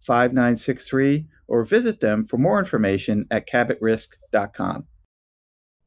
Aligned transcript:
5963 0.00 1.26
or 1.46 1.64
visit 1.64 2.00
them 2.00 2.26
for 2.26 2.38
more 2.38 2.58
information 2.58 3.26
at 3.30 3.48
cabotrisk.com. 3.48 4.86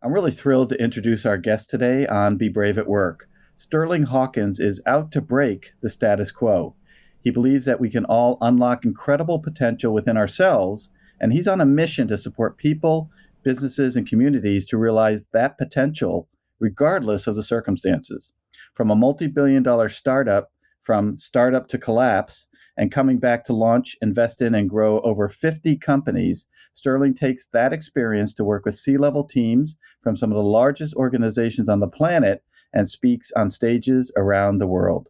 I'm 0.03 0.14
really 0.14 0.31
thrilled 0.31 0.70
to 0.70 0.83
introduce 0.83 1.25
our 1.25 1.38
guest 1.38 1.70
today 1.70 2.05
on 2.08 2.38
Be 2.38 2.50
Brave 2.50 2.78
at 2.78 2.88
Work. 2.88 3.30
Sterling 3.55 4.03
Hawkins 4.03 4.59
is 4.59 4.81
out 4.86 5.11
to 5.14 5.22
break 5.22 5.72
the 5.81 5.89
status 5.89 6.31
quo. 6.31 6.75
He 7.22 7.31
believes 7.31 7.64
that 7.66 7.80
we 7.80 7.89
can 7.89 8.03
all 8.05 8.38
unlock 8.42 8.83
incredible 8.83 9.39
potential 9.39 9.94
within 9.94 10.17
ourselves, 10.17 10.89
and 11.22 11.31
he's 11.31 11.48
on 11.48 11.61
a 11.61 11.66
mission 11.66 12.08
to 12.09 12.17
support 12.17 12.58
people, 12.58 13.09
businesses, 13.44 13.95
and 13.95 14.05
communities 14.08 14.67
to 14.67 14.77
realize 14.77 15.27
that 15.31 15.58
potential 15.58 16.27
regardless 16.59 17.27
of 17.27 17.36
the 17.36 17.44
circumstances. 17.44 18.31
From 18.73 18.92
a 18.92 18.95
multi 18.95 19.27
billion 19.27 19.64
dollar 19.64 19.88
startup, 19.88 20.52
from 20.81 21.17
startup 21.17 21.67
to 21.70 21.77
collapse, 21.77 22.48
and 22.77 22.91
coming 22.91 23.17
back 23.17 23.45
to 23.45 23.53
launch, 23.53 23.95
invest 24.02 24.41
in, 24.41 24.55
and 24.55 24.69
grow 24.69 24.99
over 25.02 25.29
50 25.29 25.77
companies, 25.77 26.47
Sterling 26.73 27.13
takes 27.13 27.45
that 27.47 27.73
experience 27.73 28.33
to 28.33 28.43
work 28.43 28.65
with 28.65 28.75
C 28.75 28.97
level 28.97 29.23
teams 29.23 29.75
from 30.02 30.17
some 30.17 30.31
of 30.31 30.35
the 30.35 30.43
largest 30.43 30.95
organizations 30.95 31.69
on 31.69 31.80
the 31.80 31.88
planet 31.88 32.43
and 32.73 32.89
speaks 32.89 33.31
on 33.33 33.49
stages 33.49 34.11
around 34.17 34.57
the 34.57 34.67
world. 34.67 35.09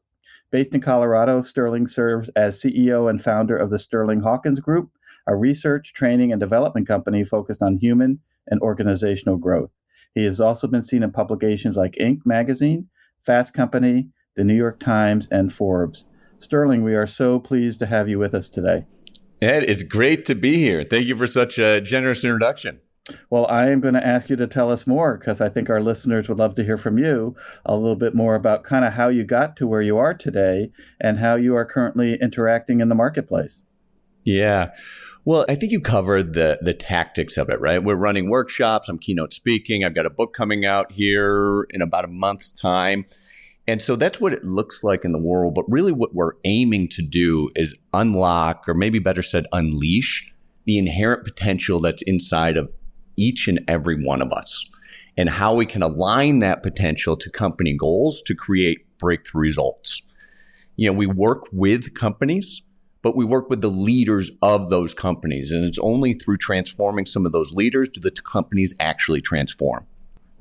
Based 0.51 0.75
in 0.75 0.81
Colorado, 0.81 1.41
Sterling 1.41 1.87
serves 1.87 2.29
as 2.35 2.59
CEO 2.61 3.09
and 3.09 3.23
founder 3.23 3.57
of 3.57 3.69
the 3.69 3.79
Sterling 3.79 4.19
Hawkins 4.19 4.59
Group, 4.59 4.91
a 5.25 5.35
research, 5.35 5.93
training, 5.93 6.31
and 6.31 6.39
development 6.39 6.87
company 6.87 7.23
focused 7.23 7.63
on 7.63 7.77
human 7.77 8.19
and 8.47 8.59
organizational 8.61 9.37
growth. 9.37 9.71
He 10.13 10.25
has 10.25 10.39
also 10.39 10.67
been 10.67 10.83
seen 10.83 11.01
in 11.01 11.11
publications 11.11 11.77
like 11.77 11.93
Inc. 11.93 12.25
magazine, 12.25 12.89
Fast 13.21 13.53
Company, 13.53 14.09
the 14.35 14.43
New 14.43 14.53
York 14.53 14.79
Times, 14.79 15.27
and 15.31 15.51
Forbes. 15.51 16.05
Sterling, 16.43 16.83
we 16.83 16.93
are 16.93 17.07
so 17.07 17.39
pleased 17.39 17.79
to 17.79 17.85
have 17.85 18.07
you 18.09 18.19
with 18.19 18.33
us 18.33 18.49
today. 18.49 18.85
Ed, 19.41 19.63
it's 19.63 19.83
great 19.83 20.25
to 20.25 20.35
be 20.35 20.57
here. 20.57 20.83
Thank 20.83 21.05
you 21.05 21.15
for 21.15 21.27
such 21.27 21.57
a 21.57 21.81
generous 21.81 22.23
introduction. 22.23 22.79
Well, 23.29 23.47
I 23.49 23.69
am 23.69 23.81
going 23.81 23.95
to 23.95 24.05
ask 24.05 24.29
you 24.29 24.37
to 24.37 24.47
tell 24.47 24.71
us 24.71 24.87
more 24.87 25.17
because 25.17 25.41
I 25.41 25.49
think 25.49 25.69
our 25.69 25.81
listeners 25.81 26.29
would 26.29 26.39
love 26.39 26.55
to 26.55 26.63
hear 26.63 26.77
from 26.77 26.97
you 26.97 27.35
a 27.65 27.75
little 27.75 27.97
bit 27.97 28.15
more 28.15 28.35
about 28.35 28.63
kind 28.63 28.85
of 28.85 28.93
how 28.93 29.09
you 29.09 29.25
got 29.25 29.57
to 29.57 29.67
where 29.67 29.81
you 29.81 29.97
are 29.97 30.13
today 30.13 30.71
and 31.01 31.19
how 31.19 31.35
you 31.35 31.55
are 31.55 31.65
currently 31.65 32.17
interacting 32.21 32.79
in 32.79 32.87
the 32.87 32.95
marketplace. 32.95 33.63
Yeah. 34.23 34.69
Well, 35.25 35.45
I 35.49 35.55
think 35.55 35.71
you 35.71 35.79
covered 35.79 36.33
the 36.33 36.59
the 36.61 36.73
tactics 36.73 37.37
of 37.37 37.49
it, 37.49 37.59
right? 37.59 37.83
We're 37.83 37.95
running 37.95 38.29
workshops, 38.29 38.89
I'm 38.89 38.99
keynote 38.99 39.33
speaking, 39.33 39.83
I've 39.83 39.95
got 39.95 40.05
a 40.05 40.09
book 40.09 40.33
coming 40.33 40.65
out 40.65 40.91
here 40.91 41.65
in 41.69 41.81
about 41.81 42.05
a 42.05 42.09
month's 42.09 42.51
time. 42.51 43.05
And 43.67 43.81
so 43.81 43.95
that's 43.95 44.19
what 44.19 44.33
it 44.33 44.43
looks 44.43 44.83
like 44.83 45.05
in 45.05 45.13
the 45.13 45.19
world. 45.19 45.55
But 45.55 45.65
really, 45.69 45.93
what 45.93 46.13
we're 46.13 46.33
aiming 46.43 46.89
to 46.89 47.01
do 47.01 47.49
is 47.55 47.75
unlock, 47.93 48.67
or 48.67 48.73
maybe 48.73 48.99
better 48.99 49.21
said, 49.21 49.45
unleash 49.53 50.29
the 50.65 50.77
inherent 50.77 51.23
potential 51.23 51.79
that's 51.79 52.01
inside 52.03 52.57
of 52.57 52.73
each 53.15 53.47
and 53.47 53.61
every 53.67 54.03
one 54.03 54.21
of 54.21 54.31
us 54.31 54.65
and 55.17 55.29
how 55.29 55.53
we 55.53 55.65
can 55.65 55.83
align 55.83 56.39
that 56.39 56.63
potential 56.63 57.15
to 57.17 57.29
company 57.29 57.73
goals 57.73 58.21
to 58.23 58.35
create 58.35 58.79
breakthrough 58.97 59.41
results. 59.41 60.01
You 60.75 60.87
know, 60.87 60.93
we 60.93 61.05
work 61.05 61.43
with 61.51 61.93
companies, 61.93 62.63
but 63.01 63.15
we 63.15 63.25
work 63.25 63.49
with 63.49 63.61
the 63.61 63.69
leaders 63.69 64.31
of 64.41 64.69
those 64.69 64.93
companies. 64.93 65.51
And 65.51 65.63
it's 65.63 65.77
only 65.79 66.13
through 66.13 66.37
transforming 66.37 67.05
some 67.05 67.25
of 67.25 67.31
those 67.31 67.53
leaders 67.53 67.89
do 67.89 67.99
the 67.99 68.11
companies 68.11 68.73
actually 68.79 69.21
transform. 69.21 69.85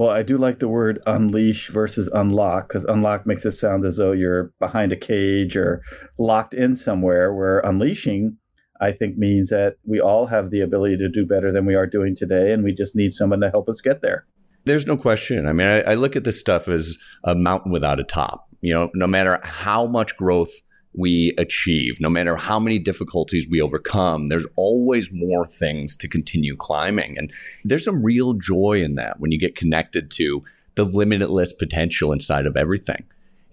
Well, 0.03 0.11
I 0.11 0.25
do 0.25 0.37
like 0.37 0.59
the 0.59 0.67
word 0.67 1.01
unleash 1.07 1.69
versus 1.69 2.11
unlock 2.13 2.67
because 2.67 2.85
unlock 2.87 3.25
makes 3.25 3.45
it 3.45 3.53
sound 3.53 3.85
as 3.85 3.99
though 3.99 4.11
you're 4.11 4.53
behind 4.59 4.91
a 4.91 4.97
cage 4.97 5.57
or 5.57 5.81
locked 6.19 6.55
in 6.55 6.75
somewhere, 6.75 7.33
where 7.33 7.61
unleashing, 7.61 8.37
I 8.81 8.91
think, 8.91 9.17
means 9.17 9.51
that 9.51 9.77
we 9.85 10.01
all 10.01 10.27
have 10.27 10.51
the 10.51 10.61
ability 10.61 10.97
to 10.97 11.09
do 11.09 11.25
better 11.25 11.53
than 11.53 11.67
we 11.67 11.77
are 11.77 11.87
doing 11.87 12.17
today, 12.17 12.53
and 12.53 12.65
we 12.65 12.75
just 12.75 12.97
need 12.97 13.13
someone 13.13 13.39
to 13.43 13.51
help 13.51 13.69
us 13.69 13.81
get 13.81 14.03
there. 14.03 14.27
There's 14.65 14.89
no 14.89 14.97
question. 14.97 15.47
I 15.47 15.53
mean, 15.53 15.69
I, 15.69 15.83
I 15.83 15.95
look 15.95 16.17
at 16.17 16.25
this 16.25 16.41
stuff 16.41 16.67
as 16.67 16.99
a 17.23 17.37
mountain 17.37 17.71
without 17.71 18.01
a 18.01 18.05
top. 18.05 18.49
You 18.61 18.75
know, 18.75 18.91
no 18.97 19.07
matter 19.07 19.39
how 19.45 19.87
much 19.87 20.17
growth 20.17 20.51
we 20.95 21.33
achieve, 21.39 22.01
no 22.01 22.11
matter 22.11 22.37
how 22.37 22.59
many 22.59 22.79
difficulties 22.79 23.49
we 23.49 23.61
overcome, 23.61 24.27
there's 24.27 24.47
always 24.57 25.11
more 25.11 25.47
things 25.47 25.97
to 25.97 26.09
continue 26.09 26.57
climbing. 26.57 27.17
And 27.17 27.33
there's 27.65 27.85
some 27.85 28.03
real 28.03 28.35
joy 28.35 28.83
in 28.83 28.95
that 28.97 29.19
when 29.19 29.33
you 29.33 29.39
get 29.39 29.57
connected 29.57 30.11
to 30.13 30.43
the 30.75 30.85
limitless 30.85 31.53
potential 31.53 32.13
inside 32.13 32.47
of 32.47 32.57
everything. 32.57 33.05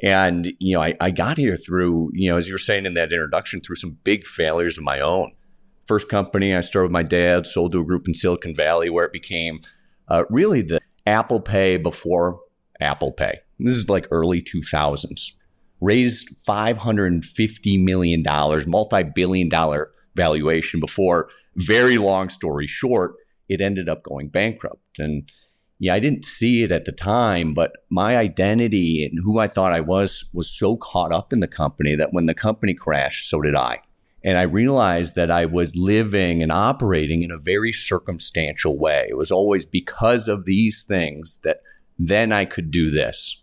And, 0.02 0.54
you 0.60 0.76
know, 0.76 0.82
I, 0.82 0.96
I 1.02 1.12
got 1.12 1.38
here 1.38 1.58
through, 1.58 2.12
you 2.14 2.30
know, 2.30 2.38
as 2.38 2.48
you 2.48 2.54
were 2.54 2.60
saying 2.60 2.86
in 2.86 2.94
that 2.94 3.12
introduction, 3.12 3.62
through 3.62 3.76
some 3.76 3.98
big 4.04 4.26
failures 4.26 4.78
of 4.78 4.84
my 4.84 5.00
own. 5.00 5.34
First 5.88 6.08
company, 6.08 6.54
I 6.54 6.62
started 6.62 6.88
with 6.88 6.94
my 6.94 7.04
dad, 7.04 7.46
sold 7.46 7.72
to 7.72 7.82
a 7.82 7.86
group 7.86 8.08
in 8.08 8.14
Silicon 8.14 8.54
Valley 8.54 8.90
where 8.90 9.06
it 9.06 9.12
became 9.12 9.60
uh, 10.08 10.24
really 10.30 10.62
the 10.62 10.80
Apple 11.06 11.40
Pay 11.40 11.78
before 11.78 12.40
Apple 12.80 13.12
Pay. 13.12 13.40
This 13.60 13.76
is 13.76 13.90
like 13.90 14.08
early 14.12 14.42
2000s 14.42 15.32
raised 15.82 16.30
$550 16.46 17.84
million, 17.84 18.24
multi 18.68 19.04
billion 19.04 19.50
dollar 19.50 19.92
valuation 20.16 20.80
before, 20.80 21.30
very 21.56 21.98
long 21.98 22.30
story 22.30 22.68
short, 22.68 23.16
it 23.48 23.62
ended 23.62 23.90
up 23.90 24.04
going 24.04 24.30
bankrupt. 24.30 25.00
And 25.00 25.30
yeah, 25.80 25.94
I 25.94 26.00
didn't 26.00 26.26
see 26.26 26.64
it 26.64 26.72
at 26.72 26.86
the 26.86 26.92
time, 26.92 27.54
but 27.54 27.72
my 27.90 28.18
identity 28.18 29.06
and 29.06 29.20
who 29.24 29.40
I 29.40 29.48
thought 29.48 29.72
I 29.72 29.80
was 29.80 30.26
was 30.34 30.50
so 30.50 30.76
caught 30.78 31.14
up 31.14 31.32
in 31.32 31.40
the 31.40 31.48
company 31.48 31.96
that 31.96 32.12
when 32.12 32.26
the 32.26 32.34
company 32.34 32.74
crashed, 32.74 33.30
so 33.30 33.42
did 33.42 33.56
I. 33.56 33.80
And 34.22 34.38
I 34.38 34.42
realized 34.42 35.16
that 35.16 35.32
I 35.32 35.46
was 35.46 35.78
living 35.78 36.44
and 36.44 36.52
operating 36.52 37.24
in 37.24 37.32
a 37.32 37.38
very 37.38 37.72
circumstantial 37.72 38.78
way. 38.78 39.08
It 39.10 39.18
was 39.18 39.32
always 39.32 39.66
because 39.66 40.28
of 40.28 40.44
these 40.44 40.84
things 40.84 41.40
that 41.46 41.62
then 41.98 42.34
I 42.34 42.44
could 42.44 42.72
do 42.72 42.92
this. 42.92 43.42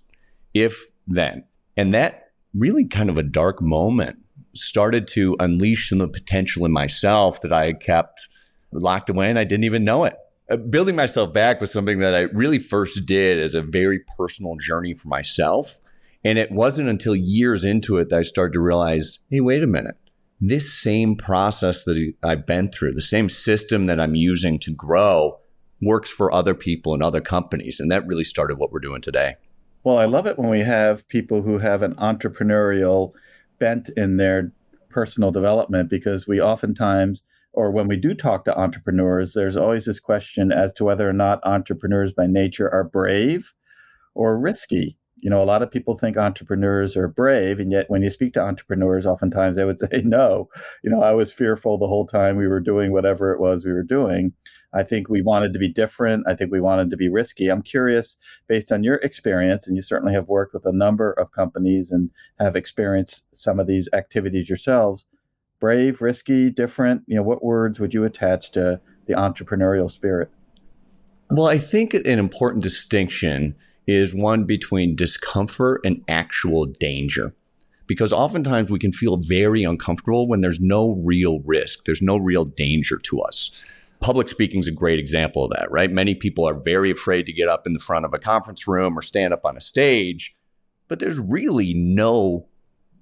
If 0.52 0.84
then. 1.06 1.44
And 1.76 1.94
that 1.94 2.25
really 2.56 2.86
kind 2.86 3.10
of 3.10 3.18
a 3.18 3.22
dark 3.22 3.60
moment 3.60 4.18
started 4.54 5.06
to 5.08 5.36
unleash 5.38 5.88
some 5.88 6.00
of 6.00 6.12
the 6.12 6.18
potential 6.18 6.64
in 6.64 6.72
myself 6.72 7.40
that 7.42 7.52
I 7.52 7.66
had 7.66 7.80
kept 7.80 8.28
locked 8.72 9.10
away 9.10 9.28
and 9.28 9.38
I 9.38 9.44
didn't 9.44 9.64
even 9.64 9.84
know 9.84 10.04
it. 10.04 10.14
Uh, 10.50 10.56
building 10.56 10.96
myself 10.96 11.32
back 11.32 11.60
was 11.60 11.72
something 11.72 11.98
that 11.98 12.14
I 12.14 12.22
really 12.32 12.58
first 12.58 13.04
did 13.04 13.38
as 13.38 13.54
a 13.54 13.62
very 13.62 14.00
personal 14.16 14.56
journey 14.56 14.94
for 14.94 15.08
myself. 15.08 15.78
And 16.24 16.38
it 16.38 16.50
wasn't 16.50 16.88
until 16.88 17.14
years 17.14 17.64
into 17.64 17.98
it 17.98 18.08
that 18.08 18.18
I 18.18 18.22
started 18.22 18.54
to 18.54 18.60
realize 18.60 19.20
hey, 19.30 19.40
wait 19.40 19.62
a 19.62 19.66
minute. 19.66 19.96
This 20.40 20.72
same 20.72 21.16
process 21.16 21.84
that 21.84 22.12
I've 22.22 22.46
been 22.46 22.70
through, 22.70 22.92
the 22.92 23.02
same 23.02 23.28
system 23.28 23.86
that 23.86 24.00
I'm 24.00 24.14
using 24.14 24.58
to 24.60 24.72
grow, 24.72 25.38
works 25.80 26.10
for 26.10 26.32
other 26.32 26.54
people 26.54 26.94
and 26.94 27.02
other 27.02 27.20
companies. 27.20 27.80
And 27.80 27.90
that 27.90 28.06
really 28.06 28.24
started 28.24 28.58
what 28.58 28.70
we're 28.70 28.80
doing 28.80 29.00
today. 29.00 29.36
Well, 29.86 29.98
I 29.98 30.06
love 30.06 30.26
it 30.26 30.36
when 30.36 30.48
we 30.48 30.62
have 30.62 31.06
people 31.06 31.42
who 31.42 31.58
have 31.58 31.84
an 31.84 31.94
entrepreneurial 31.94 33.12
bent 33.60 33.88
in 33.90 34.16
their 34.16 34.50
personal 34.90 35.30
development 35.30 35.90
because 35.90 36.26
we 36.26 36.40
oftentimes, 36.40 37.22
or 37.52 37.70
when 37.70 37.86
we 37.86 37.96
do 37.96 38.12
talk 38.12 38.44
to 38.46 38.58
entrepreneurs, 38.58 39.32
there's 39.32 39.56
always 39.56 39.84
this 39.84 40.00
question 40.00 40.50
as 40.50 40.72
to 40.72 40.84
whether 40.84 41.08
or 41.08 41.12
not 41.12 41.38
entrepreneurs 41.44 42.12
by 42.12 42.26
nature 42.26 42.68
are 42.68 42.82
brave 42.82 43.54
or 44.16 44.36
risky 44.40 44.98
you 45.26 45.30
know, 45.30 45.42
a 45.42 45.44
lot 45.44 45.60
of 45.60 45.72
people 45.72 45.98
think 45.98 46.16
entrepreneurs 46.16 46.96
are 46.96 47.08
brave, 47.08 47.58
and 47.58 47.72
yet 47.72 47.90
when 47.90 48.00
you 48.00 48.10
speak 48.10 48.32
to 48.34 48.40
entrepreneurs, 48.40 49.06
oftentimes 49.06 49.56
they 49.56 49.64
would 49.64 49.78
say, 49.80 50.02
no, 50.04 50.48
you 50.84 50.90
know, 50.90 51.02
I 51.02 51.14
was 51.14 51.32
fearful 51.32 51.78
the 51.78 51.88
whole 51.88 52.06
time 52.06 52.36
we 52.36 52.46
were 52.46 52.60
doing 52.60 52.92
whatever 52.92 53.32
it 53.32 53.40
was 53.40 53.64
we 53.64 53.72
were 53.72 53.82
doing. 53.82 54.32
I 54.72 54.84
think 54.84 55.08
we 55.08 55.22
wanted 55.22 55.52
to 55.52 55.58
be 55.58 55.68
different. 55.68 56.28
I 56.28 56.36
think 56.36 56.52
we 56.52 56.60
wanted 56.60 56.90
to 56.90 56.96
be 56.96 57.08
risky. 57.08 57.48
I'm 57.48 57.62
curious, 57.62 58.16
based 58.46 58.70
on 58.70 58.84
your 58.84 58.98
experience, 58.98 59.66
and 59.66 59.74
you 59.74 59.82
certainly 59.82 60.14
have 60.14 60.28
worked 60.28 60.54
with 60.54 60.64
a 60.64 60.72
number 60.72 61.10
of 61.14 61.32
companies 61.32 61.90
and 61.90 62.08
have 62.38 62.54
experienced 62.54 63.24
some 63.34 63.58
of 63.58 63.66
these 63.66 63.88
activities 63.92 64.48
yourselves. 64.48 65.06
Brave, 65.58 66.00
risky, 66.00 66.50
different, 66.50 67.02
you 67.08 67.16
know, 67.16 67.24
what 67.24 67.42
words 67.42 67.80
would 67.80 67.92
you 67.92 68.04
attach 68.04 68.52
to 68.52 68.80
the 69.08 69.14
entrepreneurial 69.14 69.90
spirit? 69.90 70.30
Well, 71.30 71.48
I 71.48 71.58
think 71.58 71.94
an 71.94 72.20
important 72.20 72.62
distinction 72.62 73.56
is 73.86 74.14
one 74.14 74.44
between 74.44 74.96
discomfort 74.96 75.80
and 75.84 76.02
actual 76.08 76.66
danger. 76.66 77.34
Because 77.86 78.12
oftentimes 78.12 78.68
we 78.68 78.80
can 78.80 78.92
feel 78.92 79.16
very 79.16 79.62
uncomfortable 79.62 80.26
when 80.26 80.40
there's 80.40 80.58
no 80.58 81.00
real 81.04 81.40
risk, 81.44 81.84
there's 81.84 82.02
no 82.02 82.16
real 82.16 82.44
danger 82.44 82.98
to 82.98 83.20
us. 83.20 83.62
Public 84.00 84.28
speaking 84.28 84.60
is 84.60 84.68
a 84.68 84.72
great 84.72 84.98
example 84.98 85.44
of 85.44 85.52
that, 85.52 85.70
right? 85.70 85.90
Many 85.90 86.14
people 86.14 86.46
are 86.46 86.60
very 86.60 86.90
afraid 86.90 87.26
to 87.26 87.32
get 87.32 87.48
up 87.48 87.66
in 87.66 87.72
the 87.72 87.80
front 87.80 88.04
of 88.04 88.12
a 88.12 88.18
conference 88.18 88.66
room 88.66 88.98
or 88.98 89.02
stand 89.02 89.32
up 89.32 89.44
on 89.44 89.56
a 89.56 89.60
stage, 89.60 90.34
but 90.88 90.98
there's 90.98 91.18
really 91.18 91.74
no 91.74 92.48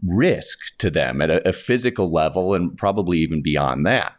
risk 0.06 0.76
to 0.78 0.90
them 0.90 1.22
at 1.22 1.31
a, 1.31 1.48
a 1.48 1.52
physical 1.52 2.12
level 2.12 2.54
and 2.54 2.76
probably 2.76 3.19
even 3.19 3.42
beyond 3.42 3.86
that. 3.86 4.14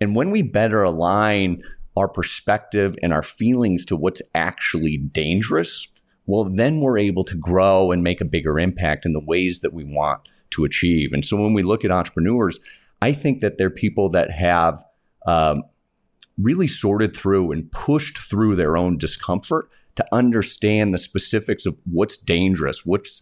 And 0.00 0.16
when 0.16 0.30
we 0.32 0.42
better 0.42 0.82
align 0.82 1.62
our 1.96 2.08
perspective 2.08 2.96
and 3.02 3.12
our 3.12 3.22
feelings 3.22 3.84
to 3.86 3.96
what's 3.96 4.22
actually 4.34 4.96
dangerous, 4.96 5.86
well, 6.26 6.44
then 6.44 6.80
we're 6.80 6.98
able 6.98 7.24
to 7.24 7.34
grow 7.34 7.90
and 7.90 8.02
make 8.02 8.20
a 8.20 8.26
bigger 8.26 8.58
impact 8.58 9.04
in 9.04 9.12
the 9.12 9.20
ways 9.20 9.60
that 9.60 9.72
we 9.72 9.84
want 9.84 10.20
to 10.50 10.64
achieve. 10.64 11.12
And 11.12 11.24
so 11.24 11.36
when 11.36 11.52
we 11.52 11.62
look 11.62 11.84
at 11.84 11.90
entrepreneurs, 11.90 12.60
I 13.00 13.12
think 13.12 13.40
that 13.40 13.58
they're 13.58 13.70
people 13.70 14.08
that 14.10 14.30
have 14.30 14.82
um, 15.26 15.64
really 16.38 16.68
sorted 16.68 17.16
through 17.16 17.52
and 17.52 17.70
pushed 17.72 18.18
through 18.18 18.56
their 18.56 18.76
own 18.76 18.98
discomfort 18.98 19.68
to 19.96 20.06
understand 20.12 20.94
the 20.94 20.98
specifics 20.98 21.66
of 21.66 21.76
what's 21.84 22.16
dangerous, 22.16 22.86
what's 22.86 23.20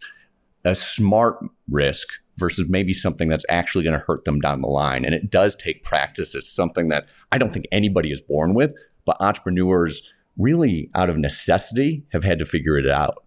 a 0.63 0.75
smart 0.75 1.37
risk 1.69 2.07
versus 2.37 2.69
maybe 2.69 2.93
something 2.93 3.27
that's 3.27 3.45
actually 3.49 3.83
going 3.83 3.97
to 3.97 4.05
hurt 4.05 4.25
them 4.25 4.39
down 4.39 4.61
the 4.61 4.67
line. 4.67 5.03
And 5.03 5.13
it 5.13 5.29
does 5.29 5.55
take 5.55 5.83
practice. 5.83 6.33
It's 6.33 6.51
something 6.51 6.87
that 6.89 7.11
I 7.31 7.37
don't 7.37 7.51
think 7.51 7.65
anybody 7.71 8.11
is 8.11 8.21
born 8.21 8.53
with, 8.53 8.73
but 9.05 9.17
entrepreneurs 9.19 10.13
really 10.37 10.89
out 10.95 11.09
of 11.09 11.17
necessity 11.17 12.05
have 12.11 12.23
had 12.23 12.39
to 12.39 12.45
figure 12.45 12.77
it 12.77 12.89
out. 12.89 13.23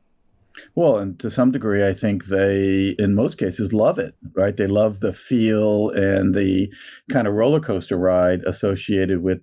Well, 0.74 0.98
and 0.98 1.18
to 1.18 1.30
some 1.30 1.50
degree, 1.50 1.86
I 1.86 1.94
think 1.94 2.26
they, 2.26 2.94
in 2.98 3.14
most 3.14 3.38
cases, 3.38 3.72
love 3.72 3.98
it, 3.98 4.14
right? 4.34 4.56
They 4.56 4.68
love 4.68 5.00
the 5.00 5.12
feel 5.12 5.90
and 5.90 6.34
the 6.34 6.72
kind 7.10 7.26
of 7.26 7.34
roller 7.34 7.60
coaster 7.60 7.96
ride 7.96 8.42
associated 8.46 9.22
with 9.22 9.42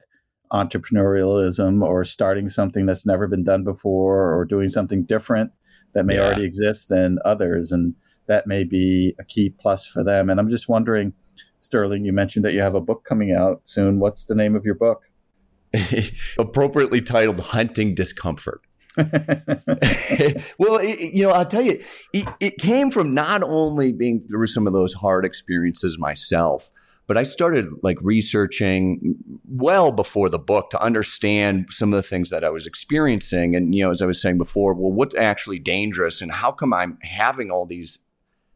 entrepreneurialism 0.53 1.81
or 1.83 2.03
starting 2.03 2.49
something 2.49 2.85
that's 2.85 3.05
never 3.05 3.27
been 3.27 3.43
done 3.43 3.63
before 3.63 4.33
or 4.33 4.45
doing 4.45 4.69
something 4.69 5.03
different 5.03 5.51
that 5.93 6.05
may 6.05 6.15
yeah. 6.15 6.23
already 6.23 6.45
exist 6.45 6.89
than 6.89 7.19
others. 7.25 7.71
And 7.71 7.93
that 8.27 8.47
may 8.47 8.63
be 8.63 9.13
a 9.19 9.25
key 9.25 9.49
plus 9.49 9.85
for 9.85 10.03
them. 10.03 10.29
And 10.29 10.39
I'm 10.39 10.49
just 10.49 10.69
wondering, 10.69 11.13
Sterling, 11.59 12.05
you 12.05 12.13
mentioned 12.13 12.45
that 12.45 12.53
you 12.53 12.61
have 12.61 12.75
a 12.75 12.81
book 12.81 13.03
coming 13.03 13.33
out 13.33 13.61
soon. 13.65 13.99
What's 13.99 14.25
the 14.25 14.35
name 14.35 14.55
of 14.55 14.65
your 14.65 14.75
book? 14.75 15.01
appropriately 16.38 17.01
titled 17.01 17.39
Hunting 17.39 17.95
Discomfort. 17.95 18.62
well, 18.97 20.77
it, 20.77 21.00
you 21.13 21.25
know, 21.25 21.31
I'll 21.31 21.45
tell 21.45 21.62
you, 21.62 21.81
it, 22.13 22.27
it, 22.41 22.57
came 22.57 22.91
from 22.91 23.13
not 23.13 23.41
only 23.41 23.94
being 23.94 24.19
through 24.19 24.47
some 24.47 24.68
of 24.68 24.73
those 24.73 24.94
hard 24.94 25.23
experiences 25.23 25.97
myself, 25.97 26.69
but 27.07 27.18
I 27.18 27.23
started 27.23 27.68
like 27.83 27.97
researching 28.01 29.15
well 29.47 29.94
before 29.94 30.29
the 30.29 30.39
book 30.39 30.69
to 30.71 30.81
understand 30.81 31.68
some 31.69 31.94
of 31.94 31.97
the 31.97 32.07
things 32.07 32.29
that 32.31 32.44
I 32.44 32.50
was 32.50 32.68
experiencing. 32.68 33.56
And, 33.56 33.73
you 33.73 33.83
know, 33.83 33.91
as 33.91 34.01
I 34.01 34.06
was 34.06 34.21
saying 34.21 34.38
before, 34.38 34.73
well, 34.73 34.91
what's 34.91 35.15
actually 35.15 35.59
dangerous 35.59 36.21
and 36.21 36.31
how 36.31 36.51
come 36.51 36.73
I'm 36.73 36.97
having 37.01 37.50
all 37.50 37.65
these 37.65 38.00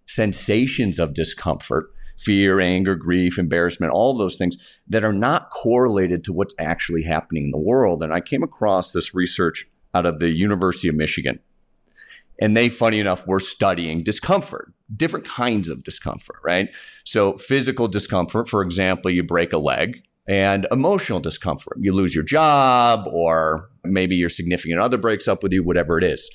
sensations 0.05 0.99
of 0.99 1.13
discomfort? 1.13 1.85
Fear, 2.17 2.59
anger, 2.59 2.95
grief, 2.95 3.37
embarrassment, 3.37 3.91
all 3.91 4.17
those 4.17 4.37
things 4.37 4.57
that 4.87 5.03
are 5.03 5.13
not 5.13 5.49
correlated 5.49 6.23
to 6.23 6.33
what's 6.33 6.55
actually 6.59 7.03
happening 7.03 7.45
in 7.45 7.51
the 7.51 7.57
world. 7.57 8.01
And 8.01 8.13
I 8.13 8.21
came 8.21 8.43
across 8.43 8.91
this 8.91 9.13
research 9.13 9.65
out 9.93 10.05
of 10.05 10.19
the 10.19 10.31
University 10.31 10.87
of 10.87 10.95
Michigan. 10.95 11.39
And 12.41 12.55
they, 12.55 12.67
funny 12.67 12.99
enough, 12.99 13.25
were 13.25 13.39
studying 13.39 13.99
discomfort, 13.99 14.73
different 14.93 15.25
kinds 15.25 15.69
of 15.69 15.83
discomfort, 15.83 16.37
right? 16.43 16.69
So, 17.05 17.37
physical 17.37 17.87
discomfort, 17.87 18.49
for 18.49 18.61
example, 18.61 19.09
you 19.09 19.23
break 19.23 19.53
a 19.53 19.57
leg, 19.57 20.01
and 20.27 20.67
emotional 20.71 21.19
discomfort, 21.19 21.77
you 21.79 21.93
lose 21.93 22.15
your 22.15 22.23
job, 22.23 23.07
or 23.07 23.69
maybe 23.83 24.15
your 24.15 24.29
significant 24.29 24.79
other 24.79 24.97
breaks 24.97 25.27
up 25.27 25.43
with 25.43 25.53
you, 25.53 25.63
whatever 25.63 25.97
it 25.97 26.03
is. 26.03 26.29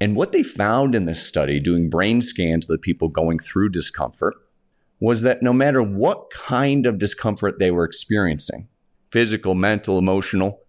And 0.00 0.16
what 0.16 0.32
they 0.32 0.42
found 0.42 0.94
in 0.94 1.04
this 1.04 1.24
study, 1.24 1.60
doing 1.60 1.90
brain 1.90 2.22
scans 2.22 2.68
of 2.68 2.74
the 2.74 2.80
people 2.80 3.08
going 3.08 3.38
through 3.38 3.68
discomfort, 3.68 4.34
was 5.00 5.22
that 5.22 5.42
no 5.42 5.52
matter 5.52 5.82
what 5.82 6.30
kind 6.30 6.86
of 6.86 6.98
discomfort 6.98 7.58
they 7.58 7.70
were 7.70 7.84
experiencing 7.84 8.68
physical, 9.10 9.56
mental, 9.56 9.98
emotional 9.98 10.60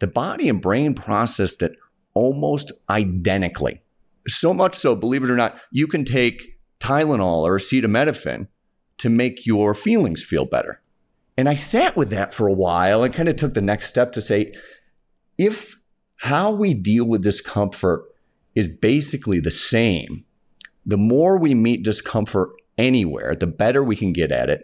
the 0.00 0.06
body 0.06 0.48
and 0.48 0.60
brain 0.60 0.94
processed 0.94 1.62
it 1.62 1.76
almost 2.14 2.72
identically. 2.90 3.80
So 4.26 4.52
much 4.52 4.74
so, 4.74 4.94
believe 4.94 5.22
it 5.22 5.30
or 5.30 5.36
not, 5.36 5.58
you 5.70 5.86
can 5.86 6.04
take 6.04 6.58
Tylenol 6.80 7.42
or 7.42 7.58
acetaminophen 7.58 8.48
to 8.98 9.08
make 9.08 9.46
your 9.46 9.74
feelings 9.74 10.22
feel 10.22 10.44
better. 10.44 10.80
And 11.36 11.48
I 11.48 11.54
sat 11.54 11.96
with 11.96 12.10
that 12.10 12.32
for 12.32 12.46
a 12.46 12.52
while 12.52 13.02
and 13.02 13.14
kind 13.14 13.28
of 13.28 13.36
took 13.36 13.54
the 13.54 13.60
next 13.60 13.86
step 13.86 14.12
to 14.12 14.20
say 14.20 14.52
if 15.36 15.76
how 16.16 16.52
we 16.52 16.74
deal 16.74 17.04
with 17.04 17.22
discomfort 17.22 18.04
is 18.54 18.68
basically 18.68 19.40
the 19.40 19.50
same, 19.50 20.24
the 20.86 20.96
more 20.96 21.38
we 21.38 21.54
meet 21.54 21.82
discomfort 21.82 22.50
anywhere, 22.78 23.34
the 23.34 23.46
better 23.46 23.82
we 23.82 23.96
can 23.96 24.12
get 24.12 24.32
at 24.32 24.50
it 24.50 24.62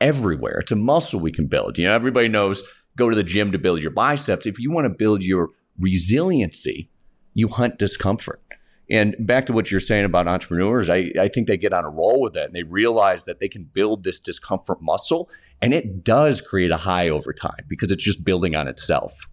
everywhere. 0.00 0.58
It's 0.60 0.72
a 0.72 0.76
muscle 0.76 1.20
we 1.20 1.32
can 1.32 1.46
build. 1.46 1.78
You 1.78 1.86
know, 1.86 1.92
everybody 1.92 2.28
knows 2.28 2.62
go 2.96 3.08
to 3.08 3.16
the 3.16 3.22
gym 3.22 3.52
to 3.52 3.58
build 3.58 3.80
your 3.80 3.90
biceps. 3.90 4.46
If 4.46 4.58
you 4.58 4.70
want 4.70 4.86
to 4.86 4.90
build 4.90 5.24
your 5.24 5.50
resiliency, 5.78 6.90
you 7.34 7.48
hunt 7.48 7.78
discomfort. 7.78 8.42
And 8.90 9.14
back 9.20 9.46
to 9.46 9.52
what 9.52 9.70
you're 9.70 9.80
saying 9.80 10.04
about 10.04 10.26
entrepreneurs, 10.26 10.88
I, 10.88 11.12
I 11.20 11.28
think 11.28 11.46
they 11.46 11.56
get 11.56 11.72
on 11.72 11.84
a 11.84 11.90
roll 11.90 12.22
with 12.22 12.32
that 12.32 12.46
and 12.46 12.54
they 12.54 12.62
realize 12.62 13.26
that 13.26 13.38
they 13.38 13.48
can 13.48 13.64
build 13.64 14.02
this 14.02 14.18
discomfort 14.18 14.80
muscle 14.80 15.28
and 15.60 15.74
it 15.74 16.04
does 16.04 16.40
create 16.40 16.70
a 16.70 16.78
high 16.78 17.08
over 17.08 17.32
time 17.32 17.64
because 17.68 17.90
it's 17.90 18.02
just 18.02 18.24
building 18.24 18.54
on 18.54 18.68
itself. 18.68 19.28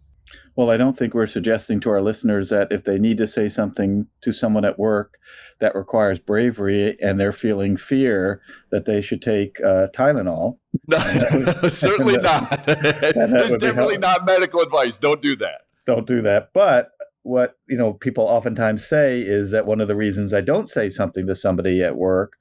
Well, 0.56 0.70
I 0.70 0.78
don't 0.78 0.98
think 0.98 1.14
we're 1.14 1.28
suggesting 1.28 1.82
to 1.82 1.90
our 1.90 2.02
listeners 2.02 2.50
that 2.50 2.72
if 2.72 2.86
they 2.86 2.98
need 2.98 3.18
to 3.18 3.28
say 3.28 3.50
something 3.50 4.08
to 4.22 4.32
someone 4.32 4.64
at 4.64 4.80
work 4.80 5.18
that 5.60 5.76
requires 5.76 6.20
bravery 6.20 6.98
and 7.02 7.20
they're 7.20 7.34
feeling 7.34 7.76
fear, 7.76 8.42
that 8.72 8.86
they 8.86 9.02
should 9.02 9.22
take 9.22 9.60
uh, 9.62 9.88
Tylenol. 9.94 10.58
No, 10.88 10.98
certainly 11.70 12.18
not. 12.18 12.66
It's 12.68 13.58
definitely 13.58 13.98
not 13.98 14.26
medical 14.26 14.60
advice. 14.60 14.98
Don't 14.98 15.22
do 15.22 15.36
that. 15.38 15.62
Don't 15.86 16.06
do 16.06 16.22
that. 16.22 16.50
But 16.54 16.92
what 17.24 17.58
you 17.68 17.78
know 17.78 17.94
people 17.94 18.26
oftentimes 18.26 18.86
say 18.86 19.22
is 19.22 19.52
that 19.52 19.66
one 19.66 19.82
of 19.82 19.88
the 19.88 19.96
reasons 19.96 20.34
I 20.34 20.42
don't 20.42 20.70
say 20.70 20.90
something 20.90 21.26
to 21.26 21.36
somebody 21.36 21.82
at 21.82 21.96
work, 21.96 22.34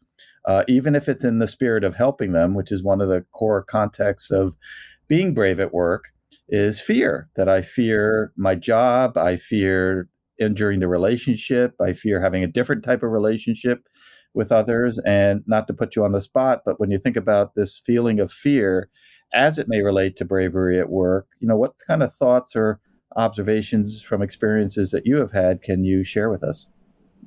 uh, 0.44 0.64
even 0.68 0.94
if 0.94 1.09
it's 1.09 1.25
in 1.25 1.38
the 1.38 1.47
spirit 1.47 1.85
of 1.85 1.94
helping 1.94 2.33
them, 2.33 2.54
which 2.54 2.71
is 2.71 2.83
one 2.83 3.00
of 3.00 3.09
the 3.09 3.25
core 3.33 3.62
contexts 3.62 4.30
of 4.30 4.56
being 5.09 5.33
brave 5.33 5.61
at 5.61 5.73
work, 5.73 6.04
is 6.48 6.80
fear 6.80 7.28
that 7.36 7.48
I 7.48 7.62
fear 7.62 8.32
my 8.36 8.54
job, 8.54 9.16
I 9.16 9.36
fear 9.36 10.08
injuring 10.38 10.80
the 10.80 10.88
relationship, 10.88 11.74
I 11.80 11.92
fear 11.92 12.20
having 12.20 12.44
a 12.44 12.48
different 12.48 12.84
type 12.84 13.02
of 13.02 13.10
relationship 13.10 13.88
with 14.34 14.52
others. 14.52 14.98
And 15.06 15.42
not 15.46 15.66
to 15.68 15.72
put 15.72 15.96
you 15.96 16.04
on 16.04 16.12
the 16.12 16.20
spot, 16.20 16.62
but 16.64 16.80
when 16.80 16.90
you 16.90 16.98
think 16.98 17.16
about 17.16 17.54
this 17.54 17.78
feeling 17.78 18.20
of 18.20 18.32
fear 18.32 18.90
as 19.32 19.58
it 19.58 19.68
may 19.68 19.82
relate 19.82 20.16
to 20.16 20.24
bravery 20.24 20.78
at 20.78 20.90
work, 20.90 21.26
you 21.40 21.48
know, 21.48 21.56
what 21.56 21.74
kind 21.86 22.02
of 22.02 22.14
thoughts 22.14 22.54
or 22.54 22.80
observations 23.16 24.02
from 24.02 24.22
experiences 24.22 24.90
that 24.90 25.06
you 25.06 25.16
have 25.16 25.32
had 25.32 25.62
can 25.62 25.84
you 25.84 26.04
share 26.04 26.30
with 26.30 26.42
us? 26.42 26.68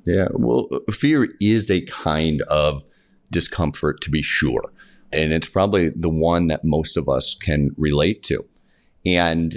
Yeah, 0.06 0.28
well, 0.32 0.68
fear 0.90 1.28
is 1.40 1.70
a 1.70 1.84
kind 1.86 2.42
of 2.42 2.84
discomfort 3.30 4.00
to 4.02 4.10
be 4.10 4.22
sure. 4.22 4.72
And 5.12 5.32
it's 5.32 5.48
probably 5.48 5.90
the 5.90 6.08
one 6.08 6.48
that 6.48 6.64
most 6.64 6.96
of 6.96 7.08
us 7.08 7.34
can 7.34 7.70
relate 7.76 8.22
to. 8.24 8.44
And 9.06 9.56